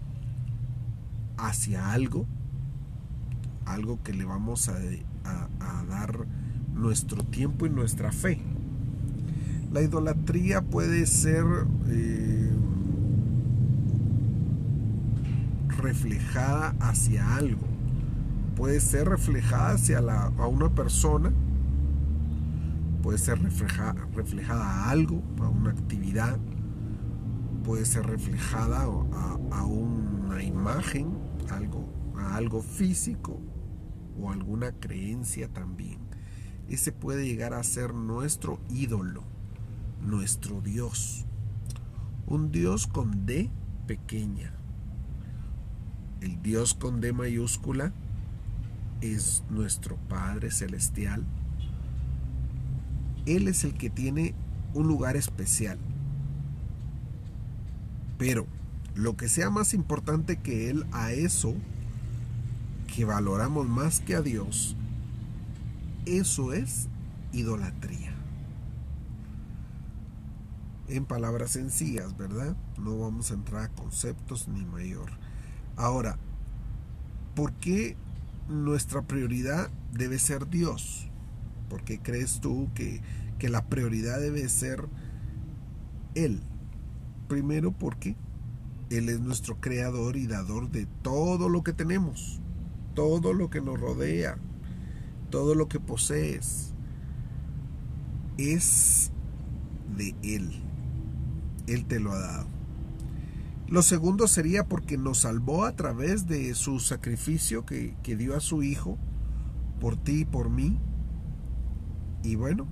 hacia 1.39 1.93
algo, 1.93 2.27
algo 3.65 4.03
que 4.03 4.13
le 4.13 4.27
vamos 4.27 4.69
a, 4.69 4.75
dar 5.89 6.27
nuestro 6.75 7.25
tiempo 7.25 7.65
y 7.65 7.71
nuestra 7.71 8.13
fe. 8.13 8.43
La 9.73 9.81
idolatría 9.81 10.61
puede 10.61 11.07
ser 11.07 11.43
eh, 11.89 12.53
reflejada 15.79 16.75
hacia 16.79 17.37
algo. 17.37 17.67
Puede 18.57 18.79
ser 18.79 19.09
reflejada 19.09 19.71
hacia 19.71 20.03
la, 20.03 20.25
a 20.25 20.47
una 20.49 20.69
persona, 20.69 21.33
puede 23.03 23.17
ser 23.17 23.41
reflejada, 23.41 24.07
reflejada 24.15 24.67
a 24.67 24.91
algo, 24.91 25.23
a 25.41 25.49
una 25.49 25.71
actividad, 25.71 26.39
puede 27.63 27.85
ser 27.85 28.07
reflejada 28.07 28.83
a, 28.83 29.65
una 29.65 30.43
imagen, 30.43 31.19
algo, 31.51 31.89
a 32.17 32.37
algo 32.37 32.63
físico 32.63 33.41
o 34.21 34.31
alguna 34.31 34.73
creencia 34.73 35.49
también. 35.49 35.99
Ese 36.69 36.93
puede 36.93 37.27
llegar 37.27 37.55
a 37.55 37.63
ser 37.63 37.95
nuestro 37.95 38.61
ídolo, 38.71 39.25
nuestro 40.01 40.61
Dios. 40.61 41.27
Un 42.27 42.51
Dios 42.51 42.87
con 42.87 43.27
D 43.27 43.51
pequeña 43.87 44.53
el 46.23 46.41
Dios 46.41 46.75
con 46.75 47.01
D 47.01 47.13
mayúscula 47.13 47.93
es 49.01 49.43
nuestro 49.51 49.97
Padre 50.09 50.53
Celestial. 50.53 51.25
Él 53.27 53.49
es 53.49 53.65
el 53.65 53.75
que 53.75 53.91
tiene 53.91 54.37
un 54.73 54.87
lugar 54.87 55.17
especial. 55.17 55.79
Pero 58.23 58.47
lo 58.95 59.17
que 59.17 59.29
sea 59.29 59.51
más 59.51 59.75
importante 59.75 60.37
que 60.37 60.71
Él 60.71 60.87
a 60.93 61.11
eso, 61.11 61.57
que 62.95 63.05
valoramos 63.05 63.69
más 63.69 63.99
que 63.99 64.15
a 64.15 64.23
Dios, 64.23 64.77
eso 66.07 66.53
es 66.53 66.87
idolatría. 67.33 68.15
En 70.87 71.05
palabras 71.05 71.51
sencillas, 71.51 72.17
¿verdad? 72.17 72.55
No 72.79 72.97
vamos 72.97 73.33
a 73.33 73.35
entrar 73.35 73.65
a 73.65 73.69
conceptos 73.71 74.47
ni 74.47 74.65
mayor. 74.65 75.11
Ahora, 75.75 76.17
¿por 77.35 77.53
qué 77.55 77.97
nuestra 78.49 79.03
prioridad 79.03 79.69
debe 79.93 80.21
ser 80.21 80.49
Dios? 80.49 81.09
¿Por 81.69 81.83
qué 81.83 81.99
crees 81.99 82.41
tú 82.41 82.71
que, 82.77 83.01
que 83.41 83.49
la 83.49 83.65
prioridad 83.65 84.21
debe 84.21 84.49
ser 84.49 84.87
Él? 86.15 86.41
Primero 87.33 87.73
porque 87.73 88.15
Él 88.91 89.09
es 89.09 89.19
nuestro 89.19 89.59
creador 89.59 90.17
y 90.17 90.27
dador 90.27 90.71
de 90.71 90.85
todo 91.01 91.49
lo 91.49 91.63
que 91.63 91.73
tenemos, 91.73 92.43
todo 92.93 93.33
lo 93.33 93.49
que 93.49 93.63
nos 93.63 93.81
rodea, 93.81 94.37
todo 95.31 95.55
lo 95.55 95.67
que 95.67 95.81
posees. 95.81 96.75
Es 98.37 99.13
de 99.97 100.15
Él. 100.23 100.63
Él 101.67 101.87
te 101.87 102.01
lo 102.01 102.13
ha 102.13 102.19
dado. 102.19 102.49
Lo 103.67 103.81
segundo 103.81 104.29
sería 104.29 104.69
porque 104.69 104.99
nos 104.99 105.21
salvó 105.21 105.65
a 105.65 105.75
través 105.75 106.27
de 106.27 106.55
su 106.55 106.81
sacrificio 106.81 107.65
que, 107.65 107.97
dio 108.05 108.37
a 108.37 108.41
su 108.41 108.63
Hijo 108.63 108.99
por 109.81 109.97
ti 109.97 110.21
y 110.21 110.25
por 110.27 110.51
mí. 110.51 110.79
Y 112.23 112.35
bueno, 112.35 112.67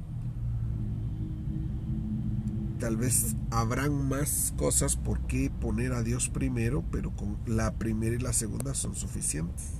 tal 2.80 2.96
vez 2.96 3.36
habrán 3.50 4.08
más 4.08 4.54
cosas 4.56 4.96
por 4.96 5.20
qué 5.26 5.50
poner 5.50 5.92
a 5.92 6.02
Dios 6.02 6.30
primero, 6.30 6.82
pero 6.90 7.14
con 7.14 7.36
la 7.46 7.74
primera 7.74 8.16
y 8.16 8.18
la 8.18 8.32
segunda 8.32 8.74
son 8.74 8.96
suficientes. 8.96 9.74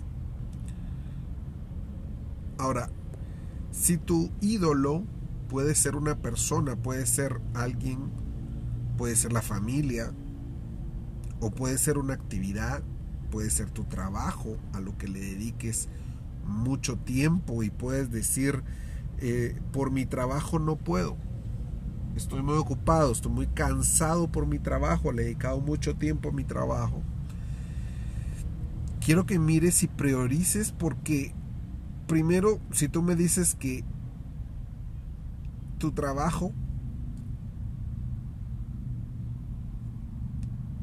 Ahora, 2.58 2.90
si 3.72 3.96
tu 3.96 4.30
ídolo 4.42 5.02
puede 5.48 5.74
ser 5.74 5.96
una 5.96 6.16
persona, 6.16 6.76
puede 6.76 7.06
ser 7.06 7.40
alguien, 7.54 7.98
puede 8.98 9.16
ser 9.16 9.32
la 9.32 9.42
familia, 9.42 10.12
o 11.40 11.50
puede 11.50 11.78
ser 11.78 11.96
una 11.96 12.12
actividad, 12.12 12.82
puede 13.30 13.48
ser 13.48 13.70
tu 13.70 13.84
trabajo, 13.84 14.58
a 14.74 14.80
lo 14.80 14.98
que 14.98 15.08
le 15.08 15.20
dediques 15.20 15.88
mucho 16.44 16.98
tiempo 16.98 17.62
y 17.62 17.70
puedes 17.70 18.10
decir, 18.10 18.62
eh, 19.20 19.58
por 19.72 19.90
mi 19.90 20.04
trabajo 20.04 20.58
no 20.58 20.76
puedo. 20.76 21.16
Estoy 22.20 22.42
muy 22.42 22.58
ocupado, 22.58 23.12
estoy 23.12 23.32
muy 23.32 23.46
cansado 23.46 24.30
por 24.30 24.46
mi 24.46 24.58
trabajo, 24.58 25.10
le 25.10 25.22
he 25.22 25.24
dedicado 25.24 25.58
mucho 25.62 25.96
tiempo 25.96 26.28
a 26.28 26.32
mi 26.32 26.44
trabajo. 26.44 27.02
Quiero 29.02 29.24
que 29.24 29.38
mires 29.38 29.82
y 29.82 29.88
priorices 29.88 30.70
porque 30.70 31.32
primero, 32.06 32.60
si 32.72 32.88
tú 32.88 33.00
me 33.00 33.16
dices 33.16 33.54
que 33.54 33.84
tu 35.78 35.92
trabajo 35.92 36.52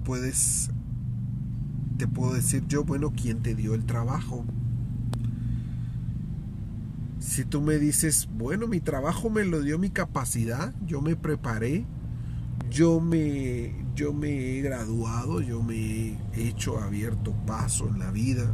puedes, 0.03 0.71
te 1.97 2.07
puedo 2.07 2.33
decir 2.33 2.65
yo, 2.67 2.83
bueno, 2.83 3.13
¿quién 3.15 3.43
te 3.43 3.53
dio 3.53 3.75
el 3.75 3.85
trabajo? 3.85 4.43
Si 7.19 7.45
tú 7.45 7.61
me 7.61 7.77
dices, 7.77 8.29
bueno, 8.31 8.67
mi 8.67 8.79
trabajo 8.79 9.29
me 9.29 9.43
lo 9.43 9.61
dio 9.61 9.79
mi 9.79 9.89
capacidad, 9.89 10.73
yo 10.85 11.01
me 11.01 11.15
preparé, 11.15 11.85
yo 12.69 12.99
me, 12.99 13.73
yo 13.95 14.13
me 14.13 14.57
he 14.57 14.61
graduado, 14.61 15.41
yo 15.41 15.63
me 15.63 15.75
he 15.75 16.17
hecho 16.35 16.79
abierto 16.79 17.33
paso 17.45 17.87
en 17.87 17.99
la 17.99 18.11
vida, 18.11 18.53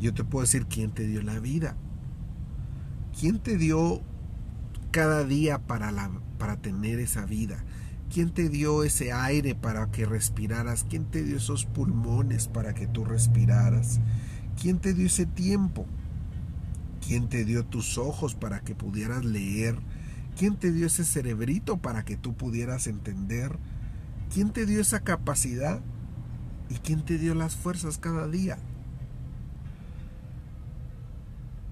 yo 0.00 0.12
te 0.12 0.24
puedo 0.24 0.42
decir 0.42 0.66
quién 0.66 0.90
te 0.90 1.06
dio 1.06 1.22
la 1.22 1.38
vida. 1.38 1.76
¿Quién 3.18 3.38
te 3.38 3.56
dio 3.56 4.02
cada 4.90 5.24
día 5.24 5.58
para, 5.58 5.92
la, 5.92 6.10
para 6.38 6.56
tener 6.56 6.98
esa 6.98 7.24
vida? 7.24 7.64
¿Quién 8.12 8.30
te 8.30 8.48
dio 8.48 8.84
ese 8.84 9.12
aire 9.12 9.54
para 9.54 9.90
que 9.90 10.04
respiraras? 10.04 10.84
¿Quién 10.88 11.04
te 11.04 11.22
dio 11.22 11.36
esos 11.36 11.64
pulmones 11.64 12.48
para 12.48 12.74
que 12.74 12.86
tú 12.86 13.04
respiraras? 13.04 14.00
¿Quién 14.60 14.78
te 14.78 14.94
dio 14.94 15.06
ese 15.06 15.26
tiempo? 15.26 15.86
¿Quién 17.06 17.28
te 17.28 17.44
dio 17.44 17.66
tus 17.66 17.98
ojos 17.98 18.34
para 18.34 18.60
que 18.60 18.74
pudieras 18.74 19.24
leer? 19.24 19.76
¿Quién 20.38 20.56
te 20.56 20.72
dio 20.72 20.86
ese 20.86 21.04
cerebrito 21.04 21.76
para 21.76 22.04
que 22.04 22.16
tú 22.16 22.34
pudieras 22.34 22.86
entender? 22.86 23.58
¿Quién 24.32 24.50
te 24.50 24.64
dio 24.64 24.80
esa 24.80 25.00
capacidad? 25.00 25.80
¿Y 26.70 26.76
quién 26.76 27.04
te 27.04 27.18
dio 27.18 27.34
las 27.34 27.56
fuerzas 27.56 27.98
cada 27.98 28.26
día? 28.26 28.58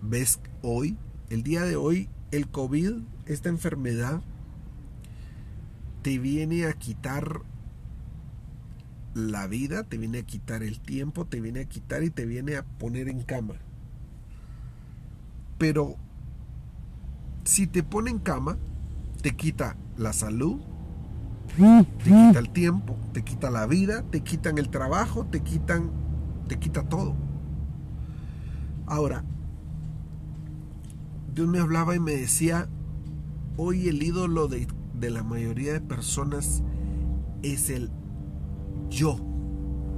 ¿Ves 0.03 0.39
hoy, 0.61 0.99
el 1.31 1.43
día 1.43 1.63
de 1.63 1.77
hoy, 1.77 2.11
el 2.31 2.49
COVID, 2.49 3.03
esta 3.25 3.49
enfermedad, 3.49 4.21
te 6.03 6.19
viene 6.19 6.67
a 6.67 6.75
quitar 6.75 7.41
la 9.15 9.47
vida, 9.47 9.85
te 9.85 9.97
viene 9.97 10.19
a 10.19 10.27
quitar 10.27 10.63
el 10.63 10.81
tiempo, 10.81 11.25
te 11.25 11.41
viene 11.41 11.61
a 11.61 11.65
quitar 11.65 12.03
y 12.03 12.11
te 12.11 12.27
viene 12.27 12.57
a 12.57 12.65
poner 12.65 13.09
en 13.09 13.23
cama. 13.23 13.55
Pero 15.63 15.95
si 17.45 17.69
te 17.69 17.85
pone 17.85 18.11
en 18.11 18.19
cama, 18.19 18.59
te 19.23 19.37
quita 19.37 19.77
la 19.97 20.13
salud, 20.13 20.61
Te 21.57 21.87
quita 22.03 22.41
el 22.41 22.51
tiempo, 22.51 22.97
te 23.13 23.23
quita 23.23 23.49
la 23.49 23.69
vida, 23.69 24.03
te 24.11 24.23
quitan 24.23 24.59
el 24.59 24.71
trabajo, 24.71 25.25
te 25.25 25.39
quitan, 25.39 25.93
te 26.49 26.59
quita 26.59 26.83
todo. 26.83 27.15
Ahora, 28.87 29.23
Dios 31.33 31.47
me 31.47 31.61
hablaba 31.61 31.95
y 31.95 32.01
me 32.01 32.17
decía, 32.17 32.69
hoy 33.57 33.87
el 33.87 34.03
ídolo 34.03 34.49
de, 34.49 34.67
de 34.99 35.11
la 35.11 35.23
mayoría 35.23 35.75
de 35.75 35.81
personas 35.81 36.65
es 37.45 37.71
el 37.71 37.89
yo, 38.91 39.17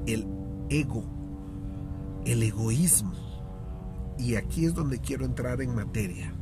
el 0.05 0.29
ego, 0.69 1.07
el 2.27 2.43
egoísmo. 2.43 3.34
Y 4.19 4.37
aquí 4.37 4.65
es 4.65 4.75
donde 4.75 5.01
quiero 5.01 5.25
entrar 5.25 5.61
en 5.61 5.75
materia. 5.75 6.33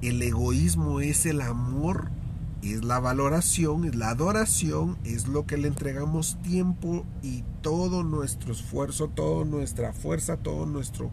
El 0.00 0.22
egoísmo 0.22 1.00
es 1.00 1.26
el 1.26 1.40
amor, 1.40 2.10
es 2.62 2.84
la 2.84 3.00
valoración, 3.00 3.84
es 3.84 3.96
la 3.96 4.10
adoración, 4.10 4.96
es 5.04 5.26
lo 5.26 5.44
que 5.46 5.56
le 5.56 5.68
entregamos 5.68 6.38
tiempo 6.42 7.04
y 7.22 7.42
todo 7.62 8.04
nuestro 8.04 8.52
esfuerzo, 8.52 9.08
toda 9.08 9.44
nuestra 9.44 9.92
fuerza, 9.92 10.36
todo 10.36 10.66
nuestro 10.66 11.10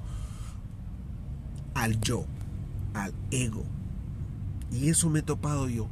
al 1.74 2.00
yo, 2.00 2.26
al 2.94 3.14
ego. 3.32 3.64
Y 4.72 4.90
eso 4.90 5.10
me 5.10 5.20
he 5.20 5.24
topado 5.24 5.68
yo. 5.68 5.88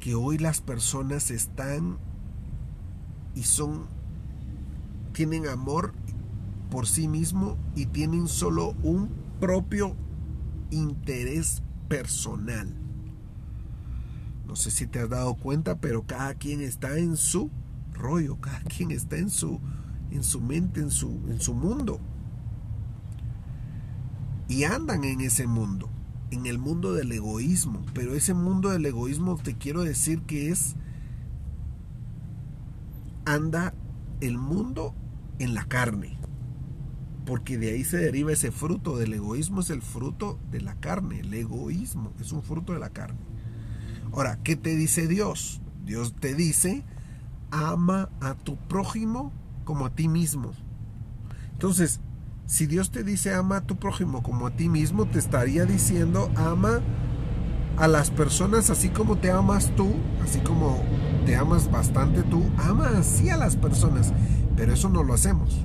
Que 0.00 0.14
hoy 0.14 0.38
las 0.38 0.60
personas 0.60 1.30
están 1.30 1.98
y 3.34 3.44
son 3.44 3.86
tienen 5.12 5.46
amor 5.46 5.92
por 6.70 6.86
sí 6.86 7.06
mismo 7.06 7.58
y 7.76 7.86
tienen 7.86 8.28
solo 8.28 8.74
un 8.82 9.10
propio 9.40 9.94
interés 10.70 11.62
personal. 11.88 12.74
No 14.46 14.56
sé 14.56 14.70
si 14.70 14.86
te 14.86 15.00
has 15.00 15.08
dado 15.08 15.34
cuenta, 15.34 15.78
pero 15.78 16.06
cada 16.06 16.34
quien 16.34 16.60
está 16.60 16.98
en 16.98 17.16
su 17.16 17.50
rollo, 17.92 18.40
cada 18.40 18.60
quien 18.60 18.90
está 18.90 19.16
en 19.16 19.30
su, 19.30 19.60
en 20.10 20.22
su 20.22 20.40
mente, 20.40 20.80
en 20.80 20.90
su, 20.90 21.08
en 21.28 21.40
su 21.40 21.54
mundo. 21.54 22.00
Y 24.48 24.64
andan 24.64 25.04
en 25.04 25.20
ese 25.20 25.46
mundo, 25.46 25.88
en 26.30 26.46
el 26.46 26.58
mundo 26.58 26.92
del 26.92 27.12
egoísmo. 27.12 27.84
Pero 27.94 28.14
ese 28.14 28.34
mundo 28.34 28.70
del 28.70 28.84
egoísmo 28.84 29.36
te 29.36 29.56
quiero 29.56 29.82
decir 29.82 30.22
que 30.22 30.50
es, 30.50 30.74
anda 33.24 33.74
el 34.20 34.38
mundo 34.38 34.94
en 35.42 35.54
la 35.54 35.64
carne 35.64 36.18
porque 37.24 37.56
de 37.58 37.70
ahí 37.70 37.84
se 37.84 37.98
deriva 37.98 38.32
ese 38.32 38.50
fruto 38.50 38.96
del 38.96 39.14
egoísmo, 39.14 39.60
es 39.60 39.70
el 39.70 39.82
fruto 39.82 40.38
de 40.50 40.60
la 40.60 40.74
carne, 40.74 41.20
el 41.20 41.32
egoísmo 41.32 42.12
es 42.20 42.32
un 42.32 42.42
fruto 42.42 42.72
de 42.72 42.78
la 42.78 42.90
carne. 42.90 43.20
Ahora, 44.12 44.38
¿qué 44.42 44.56
te 44.56 44.76
dice 44.76 45.06
Dios? 45.06 45.60
Dios 45.84 46.14
te 46.18 46.34
dice, 46.34 46.84
ama 47.50 48.10
a 48.20 48.34
tu 48.34 48.56
prójimo 48.56 49.32
como 49.64 49.86
a 49.86 49.94
ti 49.94 50.08
mismo. 50.08 50.52
Entonces, 51.52 52.00
si 52.46 52.66
Dios 52.66 52.90
te 52.90 53.04
dice 53.04 53.32
ama 53.34 53.58
a 53.58 53.66
tu 53.66 53.76
prójimo 53.76 54.22
como 54.22 54.46
a 54.46 54.50
ti 54.50 54.68
mismo, 54.68 55.06
te 55.06 55.18
estaría 55.18 55.64
diciendo 55.64 56.30
ama 56.36 56.80
a 57.78 57.88
las 57.88 58.10
personas 58.10 58.68
así 58.68 58.90
como 58.90 59.16
te 59.16 59.30
amas 59.30 59.74
tú, 59.76 59.94
así 60.22 60.40
como 60.40 60.82
te 61.24 61.36
amas 61.36 61.70
bastante 61.70 62.22
tú, 62.24 62.44
ama 62.58 62.90
así 62.98 63.30
a 63.30 63.36
las 63.36 63.56
personas, 63.56 64.12
pero 64.56 64.72
eso 64.72 64.88
no 64.88 65.02
lo 65.02 65.14
hacemos. 65.14 65.60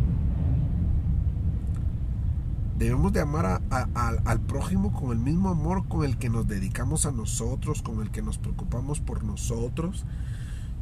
Debemos 2.77 3.11
de 3.11 3.21
amar 3.21 3.61
al 3.71 4.39
prójimo 4.41 4.93
con 4.93 5.11
el 5.11 5.17
mismo 5.17 5.49
amor 5.49 5.87
con 5.87 6.05
el 6.05 6.17
que 6.17 6.29
nos 6.29 6.47
dedicamos 6.47 7.07
a 7.07 7.11
nosotros, 7.11 7.81
con 7.81 8.01
el 8.01 8.11
que 8.11 8.21
nos 8.21 8.37
preocupamos 8.37 8.99
por 8.99 9.23
nosotros. 9.23 10.05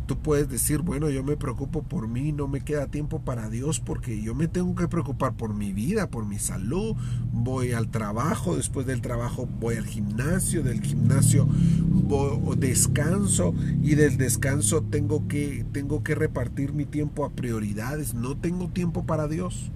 Tú 0.06 0.18
puedes 0.18 0.50
decir, 0.50 0.82
bueno, 0.82 1.10
yo 1.10 1.24
me 1.24 1.38
preocupo 1.38 1.84
por 1.84 2.08
mí, 2.08 2.32
no 2.32 2.48
me 2.48 2.62
queda 2.62 2.88
tiempo 2.88 3.22
para 3.22 3.50
Dios 3.50 3.80
porque 3.80 4.22
yo 4.22 4.36
me 4.36 4.48
tengo 4.48 4.76
que 4.76 4.88
preocupar 4.88 5.34
por 5.34 5.54
mi 5.54 5.74
vida, 5.74 6.10
por 6.10 6.26
mi 6.26 6.40
salud. 6.40 6.96
Voy 7.32 7.74
al 7.74 7.90
trabajo, 7.90 8.56
después 8.56 8.86
del 8.86 9.02
trabajo 9.02 9.48
voy 9.60 9.76
al 9.76 9.86
gimnasio, 9.86 10.64
del 10.64 10.82
gimnasio 10.82 11.48
voy, 11.48 12.56
descanso 12.58 13.54
y 13.82 13.96
del 13.96 14.18
descanso 14.18 14.84
tengo 14.84 15.28
que, 15.28 15.66
tengo 15.72 16.04
que 16.04 16.16
repartir 16.16 16.74
mi 16.74 16.86
tiempo 16.86 17.26
a 17.26 17.32
prioridades. 17.32 18.14
No 18.14 18.38
tengo 18.38 18.70
tiempo 18.70 19.06
para 19.06 19.28
Dios 19.28 19.72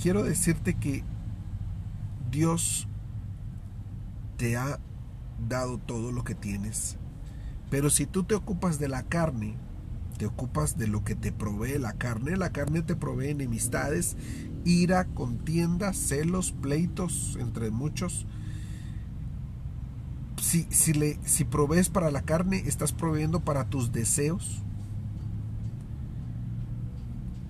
quiero 0.00 0.22
decirte 0.22 0.74
que 0.74 1.04
Dios 2.30 2.88
te 4.36 4.56
ha 4.56 4.78
dado 5.48 5.78
todo 5.78 6.12
lo 6.12 6.24
que 6.24 6.34
tienes. 6.34 6.96
Pero 7.70 7.88
si 7.90 8.06
tú 8.06 8.24
te 8.24 8.34
ocupas 8.34 8.78
de 8.78 8.88
la 8.88 9.04
carne, 9.04 9.56
te 10.18 10.26
ocupas 10.26 10.76
de 10.76 10.86
lo 10.86 11.04
que 11.04 11.14
te 11.14 11.32
provee 11.32 11.78
la 11.78 11.94
carne, 11.94 12.36
la 12.36 12.52
carne 12.52 12.82
te 12.82 12.96
provee 12.96 13.30
enemistades, 13.30 14.16
ira, 14.64 15.06
contienda, 15.06 15.94
celos, 15.94 16.52
pleitos, 16.52 17.36
entre 17.40 17.70
muchos. 17.70 18.26
Si, 20.40 20.66
si, 20.70 20.92
le, 20.92 21.18
si 21.24 21.44
provees 21.44 21.88
para 21.88 22.10
la 22.10 22.22
carne, 22.22 22.64
estás 22.66 22.92
proveyendo 22.92 23.40
para 23.40 23.68
tus 23.68 23.92
deseos. 23.92 24.62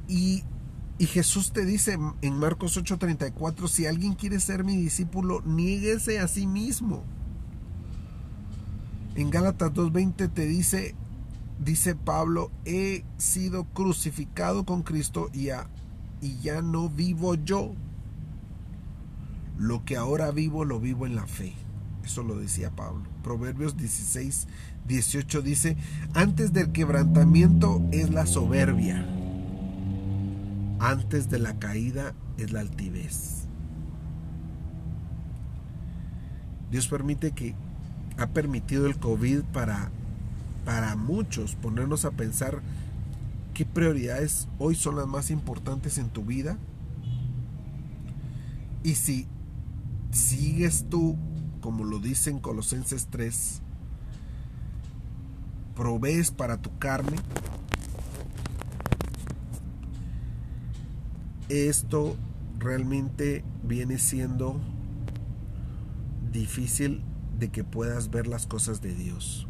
Y 0.07 0.45
y 1.01 1.07
Jesús 1.07 1.53
te 1.53 1.65
dice 1.65 1.99
en 2.21 2.39
Marcos 2.39 2.77
8:34, 2.77 3.69
si 3.69 3.87
alguien 3.87 4.13
quiere 4.13 4.39
ser 4.39 4.65
mi 4.65 4.77
discípulo, 4.77 5.41
niéguese 5.47 6.21
a 6.21 6.29
sí 6.29 6.47
mismo. 6.47 7.05
En 9.21 9.31
Gálatas 9.31 9.73
2:20 9.75 10.33
te 10.33 10.47
dice, 10.47 10.95
dice 11.59 11.95
Pablo, 11.95 12.51
he 12.65 13.05
sido 13.19 13.65
crucificado 13.65 14.65
con 14.65 14.83
Cristo 14.83 15.29
y 15.33 15.45
ya, 15.45 15.69
y 16.23 16.39
ya 16.39 16.63
no 16.63 16.89
vivo 16.89 17.35
yo. 17.35 17.75
Lo 19.59 19.85
que 19.85 19.97
ahora 19.97 20.31
vivo 20.31 20.65
lo 20.65 20.81
vivo 20.81 21.05
en 21.05 21.17
la 21.17 21.27
fe. 21.27 21.55
Eso 22.03 22.23
lo 22.23 22.37
decía 22.37 22.71
Pablo. 22.71 23.05
Proverbios 23.23 23.77
16, 23.77 24.49
18 24.89 25.43
dice, 25.43 25.77
antes 26.15 26.55
del 26.55 26.73
quebrantamiento 26.73 27.83
es 27.93 28.11
la 28.11 28.25
soberbia 28.25 29.07
antes 30.81 31.29
de 31.29 31.39
la 31.39 31.59
caída 31.59 32.15
es 32.39 32.53
la 32.53 32.61
altivez. 32.61 33.47
Dios 36.71 36.89
permite 36.89 37.33
que 37.33 37.55
ha 38.19 38.27
permitido 38.29 38.87
el 38.87 38.99
COVID 38.99 39.43
para, 39.53 39.91
para 40.65 40.97
muchos 40.97 41.55
ponernos 41.55 42.05
a 42.05 42.11
pensar 42.11 42.61
qué 43.55 43.65
prioridades 43.65 44.49
hoy 44.59 44.75
son 44.75 44.97
las 44.97 45.07
más 45.07 45.31
importantes 45.31 45.99
en 45.99 46.09
tu 46.09 46.25
vida. 46.25 46.59
Y 48.83 48.95
si 48.95 49.27
sigues 50.11 50.87
tú, 50.89 51.17
como 51.61 51.85
lo 51.85 51.99
dice 51.99 52.31
en 52.31 52.39
Colosenses 52.39 53.09
3, 53.11 53.61
provees 55.75 56.31
para 56.31 56.57
tu 56.57 56.77
carne, 56.79 57.17
esto 61.49 62.17
realmente 62.59 63.45
viene 63.63 63.99
siendo 63.99 64.61
difícil 66.33 67.03
de 67.41 67.49
que 67.49 67.65
puedas 67.65 68.11
ver 68.11 68.27
las 68.27 68.47
cosas 68.47 68.81
de 68.81 68.95
Dios. 68.95 69.49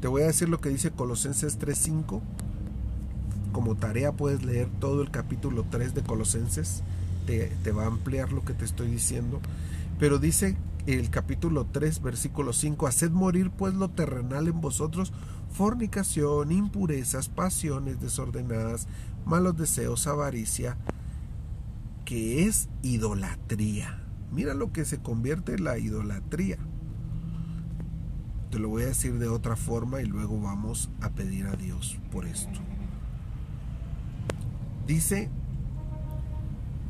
Te 0.00 0.08
voy 0.08 0.22
a 0.22 0.26
decir 0.26 0.48
lo 0.48 0.60
que 0.60 0.68
dice 0.68 0.90
Colosenses 0.90 1.58
3.5. 1.58 2.20
Como 3.52 3.76
tarea 3.76 4.12
puedes 4.12 4.44
leer 4.44 4.68
todo 4.80 5.00
el 5.00 5.10
capítulo 5.10 5.64
3 5.70 5.94
de 5.94 6.02
Colosenses. 6.02 6.82
Te, 7.26 7.46
te, 7.62 7.72
va 7.72 7.84
a 7.84 7.86
ampliar 7.86 8.32
lo 8.32 8.44
que 8.44 8.52
te 8.52 8.64
estoy 8.64 8.88
diciendo. 8.90 9.40
Pero 9.98 10.18
dice 10.18 10.56
el 10.86 11.08
capítulo 11.10 11.66
3, 11.72 12.02
versículo 12.02 12.52
5, 12.52 12.86
Haced 12.86 13.10
morir 13.10 13.50
pues 13.50 13.74
lo 13.74 13.88
terrenal 13.88 14.46
en 14.48 14.60
vosotros, 14.60 15.12
fornicación, 15.50 16.52
impurezas, 16.52 17.28
pasiones 17.28 18.00
desordenadas, 18.00 18.86
malos 19.24 19.56
deseos, 19.56 20.06
avaricia, 20.06 20.76
que 22.04 22.46
es 22.46 22.68
idolatría. 22.82 24.02
Mira 24.32 24.54
lo 24.54 24.72
que 24.72 24.84
se 24.84 24.98
convierte 24.98 25.54
en 25.54 25.64
la 25.64 25.78
idolatría. 25.78 26.58
Lo 28.58 28.68
voy 28.68 28.84
a 28.84 28.86
decir 28.86 29.18
de 29.18 29.28
otra 29.28 29.56
forma 29.56 30.00
y 30.00 30.06
luego 30.06 30.40
vamos 30.40 30.90
a 31.00 31.10
pedir 31.10 31.46
a 31.46 31.56
Dios 31.56 31.98
por 32.10 32.26
esto. 32.26 32.60
Dice, 34.86 35.28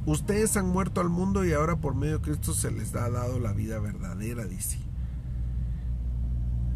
ustedes 0.05 0.57
han 0.57 0.69
muerto 0.69 1.01
al 1.01 1.09
mundo 1.09 1.45
y 1.45 1.53
ahora 1.53 1.77
por 1.77 1.95
medio 1.95 2.19
de 2.19 2.25
Cristo 2.25 2.53
se 2.53 2.71
les 2.71 2.95
ha 2.95 3.09
dado 3.11 3.41
la 3.41 3.53
vida 3.53 3.79
verdadera, 3.79 4.45
dice. 4.45 4.79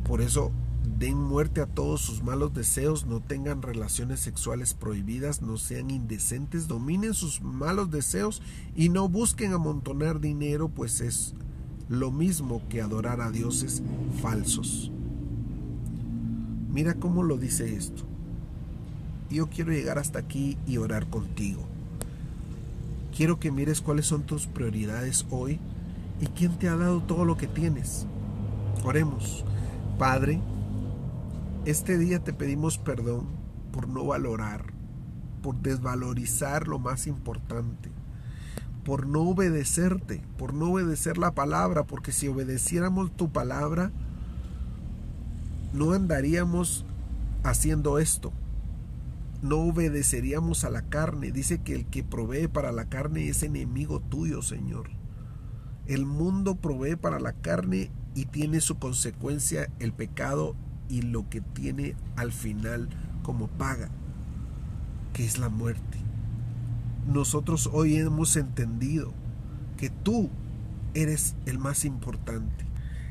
Por 0.05 0.23
eso 0.23 0.51
den 0.99 1.17
muerte 1.17 1.61
a 1.61 1.67
todos 1.67 2.01
sus 2.01 2.23
malos 2.23 2.53
deseos, 2.55 3.07
no 3.07 3.21
tengan 3.21 3.63
relaciones 3.63 4.21
sexuales 4.21 4.75
prohibidas, 4.75 5.43
no 5.43 5.57
sean 5.57 5.91
indecentes, 5.91 6.69
dominen 6.69 7.15
sus 7.15 7.43
malos 7.43 7.91
deseos 7.91 8.43
y 8.75 8.89
no 8.89 9.09
busquen 9.09 9.53
amontonar 9.53 10.21
dinero, 10.21 10.69
pues 10.69 11.01
es 11.01 11.35
lo 11.91 12.13
mismo 12.13 12.63
que 12.69 12.81
adorar 12.81 13.21
a 13.21 13.33
dioses 13.33 13.83
falsos. 14.23 14.93
Mira 16.73 16.95
cómo 16.95 17.25
lo 17.25 17.37
dice 17.37 17.75
esto. 17.75 18.05
Yo 19.29 19.49
quiero 19.49 19.73
llegar 19.73 19.99
hasta 19.99 20.21
aquí 20.21 20.57
y 20.69 20.77
orar 20.77 21.11
contigo. 21.11 21.63
Quiero 23.15 23.41
que 23.41 23.51
mires 23.51 23.81
cuáles 23.81 24.07
son 24.07 24.23
tus 24.23 24.47
prioridades 24.47 25.27
hoy 25.31 25.59
y 26.21 26.27
quién 26.27 26.57
te 26.61 26.69
ha 26.69 26.77
dado 26.77 27.03
todo 27.03 27.25
lo 27.25 27.37
que 27.37 27.49
tienes. 27.49 28.07
Oremos. 28.85 29.45
Padre, 29.99 30.41
este 31.65 31.99
día 31.99 32.23
te 32.23 32.33
pedimos 32.33 32.79
perdón 32.79 33.27
por 33.73 33.89
no 33.89 34.07
valorar, 34.07 34.65
por 35.43 35.57
desvalorizar 35.57 36.69
lo 36.69 36.79
más 36.79 37.09
importante, 37.09 37.91
por 38.85 39.07
no 39.07 39.23
obedecerte, 39.23 40.23
por 40.39 40.55
no 40.55 40.73
obedecer 40.73 41.19
la 41.19 41.33
palabra, 41.33 41.85
porque 41.85 42.13
si 42.13 42.29
obedeciéramos 42.29 43.15
tu 43.17 43.31
palabra, 43.31 43.93
no 45.73 45.93
andaríamos 45.93 46.85
haciendo 47.45 47.99
esto. 47.99 48.33
No 49.43 49.59
obedeceríamos 49.59 50.65
a 50.65 50.71
la 50.71 50.83
carne. 50.83 51.33
Dice 51.33 51.61
que 51.61 51.75
el 51.75 51.87
que 51.87 52.03
provee 52.05 52.49
para 52.49 52.73
la 52.73 52.87
carne 52.87 53.29
es 53.29 53.43
enemigo 53.43 54.01
tuyo, 54.01 54.43
Señor. 54.43 54.91
El 55.87 56.05
mundo 56.07 56.57
provee 56.57 56.97
para 56.97 57.21
la 57.21 57.33
carne 57.33 57.91
y 58.15 58.27
tiene 58.27 58.61
su 58.61 58.79
consecuencia 58.79 59.71
el 59.79 59.93
pecado 59.93 60.55
y 60.89 61.03
lo 61.03 61.29
que 61.29 61.41
tiene 61.41 61.95
al 62.17 62.33
final 62.33 62.89
como 63.23 63.49
paga, 63.49 63.89
que 65.13 65.25
es 65.25 65.39
la 65.39 65.49
muerte. 65.49 66.10
Nosotros 67.07 67.69
hoy 67.73 67.97
hemos 67.97 68.37
entendido 68.37 69.13
que 69.77 69.91
tú 69.91 70.31
eres 70.95 71.35
el 71.47 71.59
más 71.59 71.85
importante, 71.85 72.67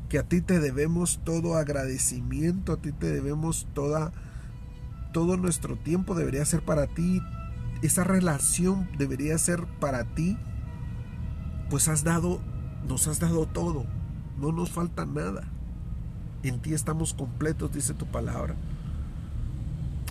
que 0.09 0.19
a 0.19 0.23
ti 0.23 0.41
te 0.41 0.59
debemos 0.59 1.19
todo 1.23 1.55
agradecimiento, 1.55 2.73
a 2.73 2.77
ti 2.77 2.91
te 2.91 3.11
debemos 3.11 3.67
toda 3.73 4.11
todo 5.11 5.37
nuestro 5.37 5.75
tiempo 5.75 6.15
debería 6.15 6.45
ser 6.45 6.63
para 6.63 6.87
ti, 6.87 7.21
esa 7.81 8.03
relación 8.03 8.87
debería 8.97 9.37
ser 9.37 9.65
para 9.79 10.03
ti, 10.03 10.37
pues 11.69 11.87
has 11.87 12.03
dado, 12.03 12.41
nos 12.87 13.07
has 13.07 13.19
dado 13.19 13.47
todo, 13.47 13.85
no 14.39 14.51
nos 14.51 14.69
falta 14.69 15.05
nada. 15.05 15.43
En 16.43 16.61
ti 16.61 16.73
estamos 16.73 17.13
completos, 17.13 17.71
dice 17.71 17.93
tu 17.93 18.05
palabra. 18.05 18.55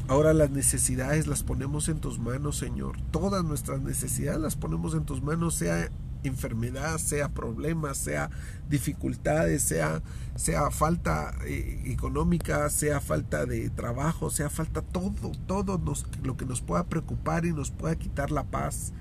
Ahora 0.09 0.33
las 0.33 0.49
necesidades 0.49 1.27
las 1.27 1.43
ponemos 1.43 1.91
en 1.91 2.01
tus 2.01 2.19
manos, 2.19 2.57
Señor. 2.57 2.97
Todas 3.11 3.45
nuestras 3.45 3.83
necesidades 3.83 4.41
las 4.41 4.57
ponemos 4.57 4.95
en 4.95 5.05
tus 5.05 5.23
manos, 5.23 5.55
sea 5.55 5.91
enfermedad, 6.25 6.97
sea 6.97 7.29
problemas, 7.29 7.99
sea 7.99 8.31
dificultades, 8.71 9.63
sea, 9.63 10.01
sea 10.35 10.71
falta 10.71 11.35
eh, 11.45 11.83
económica, 11.89 12.71
sea 12.71 13.03
falta 13.03 13.45
de 13.45 13.69
trabajo, 13.69 14.31
sea 14.31 14.49
falta 14.49 14.81
todo, 14.81 15.33
todo 15.47 15.79
lo 16.23 16.37
que 16.39 16.47
nos 16.47 16.63
pueda 16.63 16.85
preocupar 16.85 17.45
y 17.45 17.53
nos 17.53 17.71
pueda 17.71 17.95
quitar 17.97 18.31
la 18.31 18.45
paz, 18.45 18.95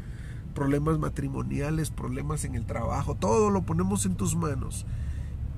problemas 0.53 0.99
matrimoniales, 0.99 1.89
problemas 1.89 2.43
en 2.43 2.55
el 2.55 2.65
trabajo, 2.65 3.15
todo 3.15 3.49
lo 3.49 3.61
ponemos 3.61 4.05
en 4.05 4.15
tus 4.15 4.35
manos 4.35 4.85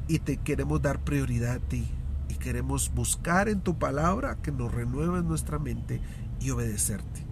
y 0.08 0.20
te 0.20 0.38
queremos 0.38 0.80
dar 0.84 1.04
prioridad 1.04 1.56
a 1.56 1.60
ti 1.60 1.92
y 2.30 2.36
queremos 2.36 2.94
buscar 2.94 3.50
en 3.50 3.62
tu 3.62 3.78
palabra 3.78 4.38
que 4.42 4.52
nos 4.52 4.74
renueves 4.74 5.24
nuestra 5.24 5.60
mente 5.60 6.00
y 6.39 6.52
obedecerte. 6.52 7.26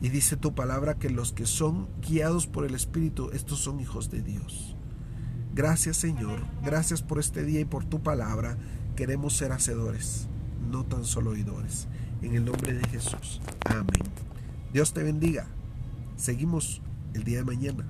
Y 0.00 0.08
dice 0.08 0.36
tu 0.36 0.54
palabra 0.54 0.94
que 0.94 1.10
los 1.10 1.32
que 1.32 1.46
son 1.46 1.88
guiados 2.00 2.46
por 2.46 2.64
el 2.64 2.74
Espíritu, 2.74 3.30
estos 3.32 3.60
son 3.60 3.80
hijos 3.80 4.10
de 4.10 4.22
Dios. 4.22 4.76
Gracias 5.54 5.96
Señor, 5.96 6.40
gracias 6.64 7.02
por 7.02 7.18
este 7.18 7.44
día 7.44 7.60
y 7.60 7.64
por 7.64 7.84
tu 7.84 8.02
palabra. 8.02 8.56
Queremos 8.96 9.36
ser 9.36 9.52
hacedores, 9.52 10.26
no 10.70 10.84
tan 10.84 11.04
solo 11.04 11.30
oidores. 11.30 11.86
En 12.22 12.34
el 12.34 12.44
nombre 12.44 12.72
de 12.72 12.88
Jesús. 12.88 13.40
Amén. 13.66 14.02
Dios 14.72 14.92
te 14.94 15.02
bendiga. 15.02 15.46
Seguimos 16.16 16.80
el 17.12 17.24
día 17.24 17.38
de 17.38 17.44
mañana. 17.44 17.86